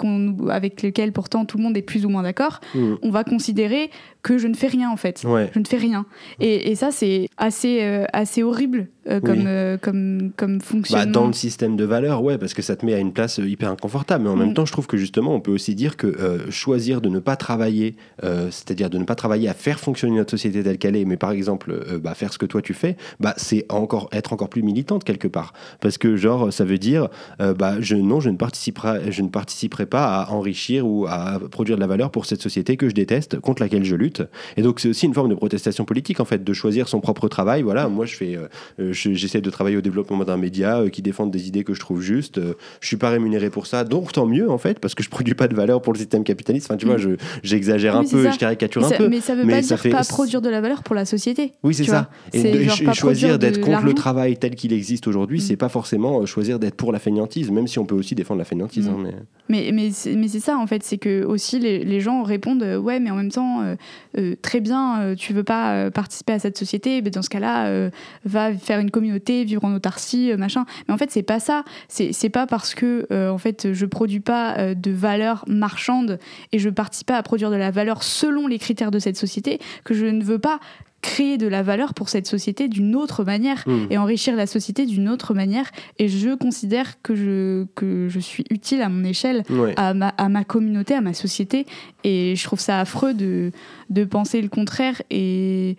[0.49, 2.97] avec lequel pourtant tout le monde est plus ou moins d'accord Mhm.
[3.01, 3.89] on va considérer
[4.27, 5.49] que je ne fais rien en fait Ouais.
[5.53, 6.05] je ne fais rien
[6.39, 9.43] et, et ça c'est assez, euh, assez horrible euh, comme, Oui.
[9.47, 12.85] euh, comme, comme Bah, fonctionnement dans le système de valeurs, ouais, parce que ça te
[12.85, 14.25] met à une place euh, hyper inconfortable.
[14.25, 14.53] Mais en même Mm.
[14.55, 17.37] temps, je trouve que justement, on peut aussi dire que euh, choisir de ne pas
[17.37, 21.05] travailler, euh, c'est-à-dire de ne pas travailler à faire fonctionner notre société telle qu'elle est,
[21.05, 24.33] mais par exemple, euh, bah, faire ce que toi tu fais, bah, c'est encore être
[24.33, 25.53] encore plus militante quelque part.
[25.79, 27.07] Parce que genre, ça veut dire,
[27.39, 31.39] euh, bah, je, non, je ne participerai, je ne participerai pas à enrichir ou à
[31.49, 34.16] produire de la valeur pour cette société que je déteste, contre laquelle je lutte.
[34.57, 37.27] Et donc, c'est aussi une forme de protestation politique, en fait, de choisir son propre
[37.27, 37.61] travail.
[37.61, 38.47] Voilà, moi, je fais, euh,
[38.79, 41.73] euh, je- j'essaie de travailler au développement d'un média euh, qui défendent des idées que
[41.73, 42.37] je trouve justes.
[42.37, 45.09] Euh, je suis pas rémunéré pour ça, donc tant mieux, en fait, parce que je
[45.09, 46.67] produis pas de valeur pour le système capitaliste.
[46.69, 46.89] Enfin, tu Mm.
[46.89, 47.09] vois, je-
[47.43, 48.31] j'exagère un peu, ça.
[48.31, 49.07] je caricature un ça, peu.
[49.07, 51.05] mais ça veut mais pas ça dire fait- pas produire de la valeur pour la
[51.05, 52.09] société Oui, c'est ça.
[52.33, 52.47] Et, de-
[52.81, 55.41] et pas choisir d'être contre le travail tel qu'il existe aujourd'hui, Mm.
[55.41, 58.45] c'est pas forcément choisir d'être pour la fainéantise, même si on peut aussi défendre la
[58.45, 58.87] fainéantise.
[58.87, 58.91] Mm.
[58.91, 59.13] hein, mais...
[59.49, 59.91] Mais, mais,
[60.27, 63.31] c'est, ça en fait, c'est que aussi les, les gens répondent ouais, mais en même
[63.31, 63.61] temps,
[64.17, 67.29] euh, très bien, euh, tu veux pas euh, participer à cette société, mais dans ce
[67.29, 67.89] cas-là,
[68.25, 70.65] va faire une communauté, vivre en autarcie, machin.
[70.87, 71.63] Mais en fait, c'est pas ça.
[71.87, 76.19] C'est, pas parce que en fait, je produis pas de valeur marchande
[76.51, 79.59] et je participe pas à produire de la valeur selon les critères de cette société
[79.83, 80.59] que je ne veux pas
[81.01, 83.87] créer de la valeur pour cette société d'une autre manière Mm.
[83.91, 85.71] et enrichir la société d'une autre manière.
[85.99, 89.73] Et je considère que je, que je suis utile à mon échelle Ouais.
[89.77, 91.65] à ma, à ma communauté, à ma société.
[92.03, 93.51] Et je trouve ça affreux de,
[93.89, 95.01] de penser le contraire.
[95.11, 95.77] Et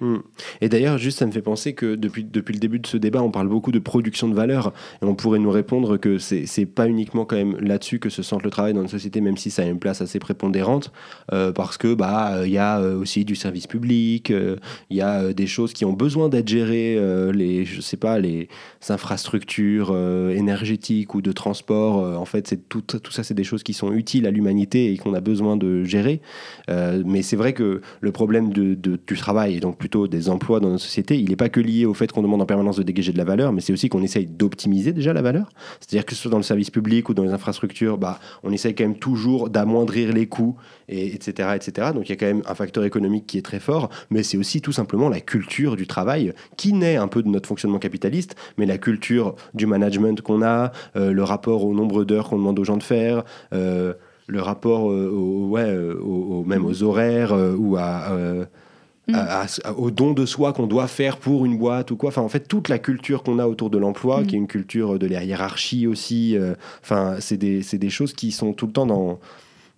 [0.00, 0.16] Mm.
[0.60, 3.22] Et d'ailleurs, juste, ça me fait penser que depuis, depuis le début de ce débat,
[3.22, 4.72] on parle beaucoup de production de valeur.
[5.02, 8.22] Et on pourrait nous répondre que c'est c'est pas uniquement quand même là-dessus que se
[8.22, 10.92] centre le travail dans une société, même si ça a une place assez prépondérante,
[11.32, 14.56] euh, parce que bah il y a euh, aussi du service public, euh,
[14.90, 16.98] il y a des choses qui ont besoin d'être gérées,
[17.32, 18.48] les je sais pas les
[18.88, 19.96] infrastructures
[20.30, 22.18] énergétiques ou de transport.
[22.18, 25.14] en fait, tout, tout ça, c'est des choses qui sont utiles à l'humanité et qu'on
[25.14, 26.20] a besoin de gérer.
[26.68, 30.68] Mais c'est vrai que le problème de, du travail et donc plutôt des emplois dans
[30.68, 33.10] notre société, il n'est pas que lié au fait qu'on demande en permanence de dégager
[33.10, 35.48] de la valeur, mais c'est aussi qu'on essaye d'optimiser déjà la valeur.
[35.80, 38.74] C'est-à-dire que ce soit dans le service public ou dans les infrastructures, bah, on essaye
[38.74, 40.56] quand même toujours d'amoindrir les coûts,
[40.90, 41.92] et, etc., etc.
[41.94, 44.36] Donc il y a quand même un facteur économique qui est très fort, mais c'est
[44.36, 48.36] aussi tout simplement la culture du travail qui naît un peu de notre fonctionnement capitaliste,
[48.58, 52.58] mais la culture du management qu'on a, euh, le rapport au nombre d'heures qu'on demande
[52.58, 53.24] aux gens de faire.
[53.54, 53.94] euh,
[54.28, 55.10] le rapport euh,
[55.56, 58.12] euh, même aux horaires ou à,
[59.08, 59.14] Mm.
[59.14, 62.08] à- à- au don de soi qu'on doit faire pour une boîte ou quoi.
[62.10, 64.26] Enfin, en fait, toute la culture qu'on a autour de l'emploi, Mm.
[64.26, 66.36] qui est une culture de la hiérarchie aussi.
[66.36, 69.18] euh, Enfin, c'est des, des choses qui sont tout le temps dans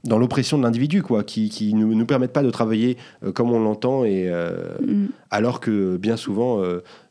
[0.03, 3.51] dans l'oppression de l'individu, quoi, qui, qui nous, nous permettent pas de travailler euh, comme
[3.53, 6.59] on l'entend, et euh, mm, alors que bien souvent,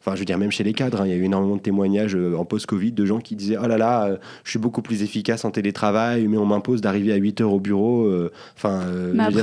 [0.01, 1.61] Enfin, je veux dire, même chez les cadres, hein, il y a eu énormément de
[1.61, 4.81] témoignages euh, en post-Covid de gens qui disaient Oh là là, euh, je suis beaucoup
[4.81, 8.05] plus efficace en télétravail, mais on m'impose d'arriver à 8 heures au bureau.
[8.05, 8.81] euh, Enfin,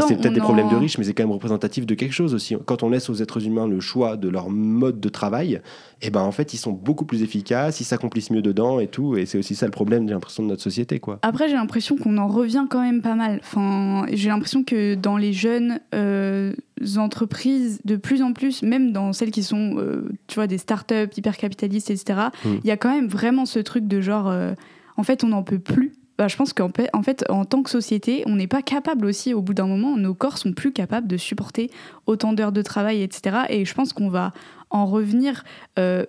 [0.07, 2.57] c'est peut-être des problèmes de riches, mais c'est quand même représentatif de quelque chose aussi.
[2.65, 5.61] Quand on laisse aux êtres humains le choix de leur mode de travail,
[6.03, 9.17] et ben en fait, ils sont beaucoup plus efficaces, ils s'accomplissent mieux dedans et tout.
[9.17, 11.19] Et c'est aussi ça le problème, j'ai l'impression, de notre société, quoi.
[11.23, 13.41] Après, j'ai l'impression qu'on en revient quand même pas mal.
[13.43, 16.53] Enfin, j'ai l'impression que dans les jeunes euh,
[16.99, 21.09] entreprises, de plus en plus, même dans celles qui sont, euh, tu vois, des startups
[21.17, 22.61] hyper capitalistes, etc., il Mm.
[22.65, 24.53] y a quand même vraiment ce truc de genre, euh,
[24.97, 25.93] en fait, on n'en peut plus.
[26.19, 29.05] Bah, je pense qu'en fait, en fait, en tant que société, on n'est pas capable
[29.05, 31.71] aussi, au bout d'un moment, nos corps sont plus capables de supporter
[32.07, 33.41] autant d'heures de travail, etc.
[33.51, 34.33] Et je pense qu'on va
[34.71, 35.45] en revenir,
[35.79, 36.05] euh,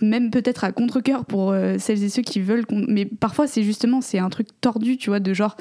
[0.00, 2.64] même peut-être à contre-coeur pour celles et ceux qui veulent.
[2.70, 5.56] Mais parfois, c'est justement, c'est un truc tordu, tu vois, de genre,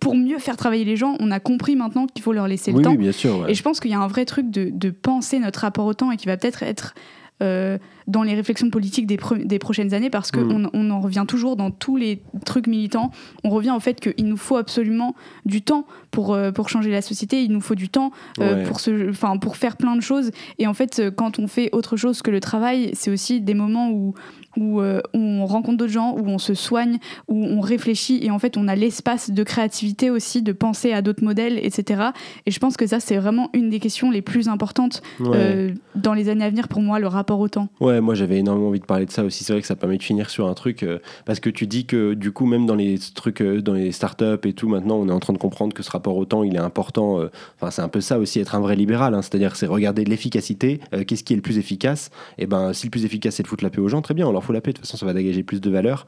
[0.00, 2.78] pour mieux faire travailler les gens, on a compris maintenant qu'il faut leur laisser le
[2.78, 2.90] oui, temps.
[2.90, 3.40] oui, bien sûr.
[3.40, 3.50] ouais.
[3.50, 5.94] Et je pense qu'il y a un vrai truc de, de penser notre rapport au
[5.94, 6.94] temps et qui va peut-être être
[7.42, 10.70] euh, dans les réflexions politiques des, des prochaines années parce qu'on Mm.
[10.74, 13.10] on en revient toujours dans tous les trucs militants.
[13.44, 15.14] On revient au fait qu'il nous faut absolument
[15.46, 18.62] du temps pour, euh, pour changer la société, il nous faut du temps euh, Ouais.
[18.64, 20.30] pour, se, pour faire plein de choses.
[20.58, 23.54] Et en fait, euh, quand on fait autre chose que le travail, c'est aussi des
[23.54, 24.14] moments où,
[24.56, 28.38] où euh, on rencontre d'autres gens, où on se soigne, où on réfléchit et en
[28.38, 32.02] fait on a l'espace de créativité aussi, de penser à d'autres modèles, etc.
[32.46, 35.74] Et je pense que ça c'est vraiment une des questions les plus importantes Ouais.
[35.96, 37.68] dans les années à venir pour moi, le rapport au temps.
[37.80, 39.44] Ouais, moi j'avais énormément envie de parler de ça aussi.
[39.44, 41.86] C'est vrai que ça permet de finir sur un truc euh, parce que tu dis
[41.86, 45.08] que du coup même dans les trucs, euh, dans les startups et tout, maintenant on
[45.08, 47.20] est en train de comprendre que ce rapport au temps il est important.
[47.20, 47.30] euh,
[47.60, 49.22] Enfin c'est un peu ça aussi être un vrai libéral, hein.
[49.22, 50.80] c'est-à-dire c'est regarder l'efficacité.
[51.06, 52.10] Qu'est-ce qui est le plus efficace?
[52.38, 54.26] Et ben si le plus efficace c'est de foutre la paix aux gens, très bien,
[54.26, 54.72] on leur fout la paix.
[54.72, 56.06] De toute façon ça va dégager plus de valeur.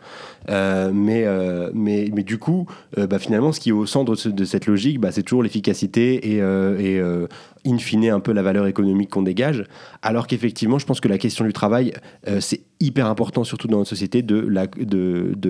[0.48, 1.24] Mais,
[1.74, 2.66] mais mais du coup,
[2.96, 5.42] bah, finalement ce qui est au centre de, ce- de cette logique, bah, c'est toujours
[5.42, 7.02] l'efficacité et, et
[7.68, 9.64] in fine un peu la valeur économique qu'on dégage.
[10.02, 11.75] Alors qu'effectivement, je pense que la question du travail,
[12.28, 14.38] euh, c'est hyper important, surtout dans notre société, de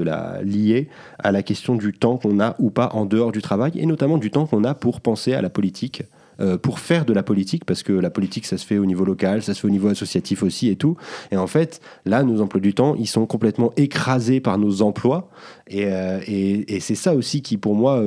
[0.02, 3.72] la, lier à la question du temps qu'on a ou pas en dehors du travail,
[3.76, 6.02] et notamment du temps qu'on a pour penser à la politique.
[6.38, 9.06] euh, pour faire de la politique, parce que la politique, ça se fait au niveau
[9.06, 10.94] local, ça se fait au niveau associatif aussi et tout.
[11.30, 15.30] Et en fait, là, nos emplois du temps, ils sont complètement écrasés par nos emplois.
[15.66, 16.20] Et, euh,
[16.80, 18.02] c'est ça aussi qui, pour moi,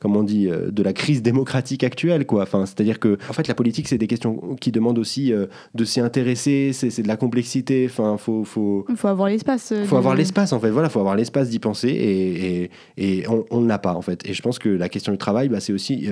[0.00, 2.42] comment on dit, euh, de la crise démocratique actuelle, quoi.
[2.42, 5.84] Enfin, c'est-à-dire que, en fait, la politique, c'est des questions qui demandent aussi euh, de
[5.84, 7.86] s'y intéresser, c'est de la complexité.
[7.90, 9.72] Enfin, faut, faut, Il faut avoir l'espace.
[9.72, 10.70] euh, faut de- avoir l'espace, en fait.
[10.70, 12.62] Voilà, faut avoir l'espace d'y penser et,
[12.96, 14.28] et, et on ne l'a pas, en fait.
[14.28, 16.08] Et je pense que la question du travail, bah, c'est aussi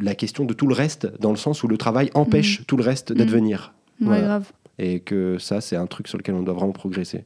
[0.00, 2.82] la question de tout le reste, dans le sens où le travail empêche tout le
[2.82, 3.74] reste d'advenir.
[4.00, 4.22] Ouais, Voilà.
[4.24, 4.52] grave.
[4.78, 7.24] Et que ça, c'est un truc sur lequel on doit vraiment progresser.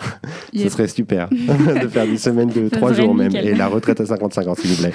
[0.56, 1.28] Ce serait super
[1.82, 3.28] de faire des semaines de trois jours même.
[3.28, 3.46] nickel.
[3.48, 4.92] Et la retraite à 55 ans, s'il vous plaît.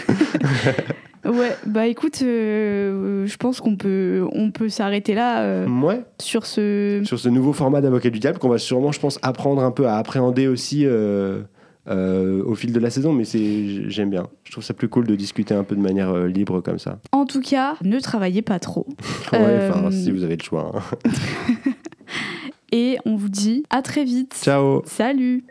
[1.26, 6.02] Ouais, bah écoute, euh, je pense qu'on peut, on peut s'arrêter là euh, Ouais.
[6.22, 7.02] sur ce.
[7.04, 9.88] Sur ce nouveau format d'avocat du diable qu'on va sûrement, je pense, apprendre un peu
[9.88, 11.40] à appréhender aussi euh,
[11.90, 13.12] euh, au fil de la saison.
[13.12, 14.28] Mais c'est, j'aime bien.
[14.44, 17.00] Je trouve ça plus cool de discuter un peu de manière euh, libre comme ça.
[17.12, 18.86] En tout cas, ne travaillez pas trop.
[19.34, 19.40] Ouais,
[19.72, 20.74] enfin, Euh, si vous avez le choix.
[20.76, 20.98] hein.
[22.72, 24.40] Et on vous dit à très vite.
[24.42, 25.46] Ciao Salut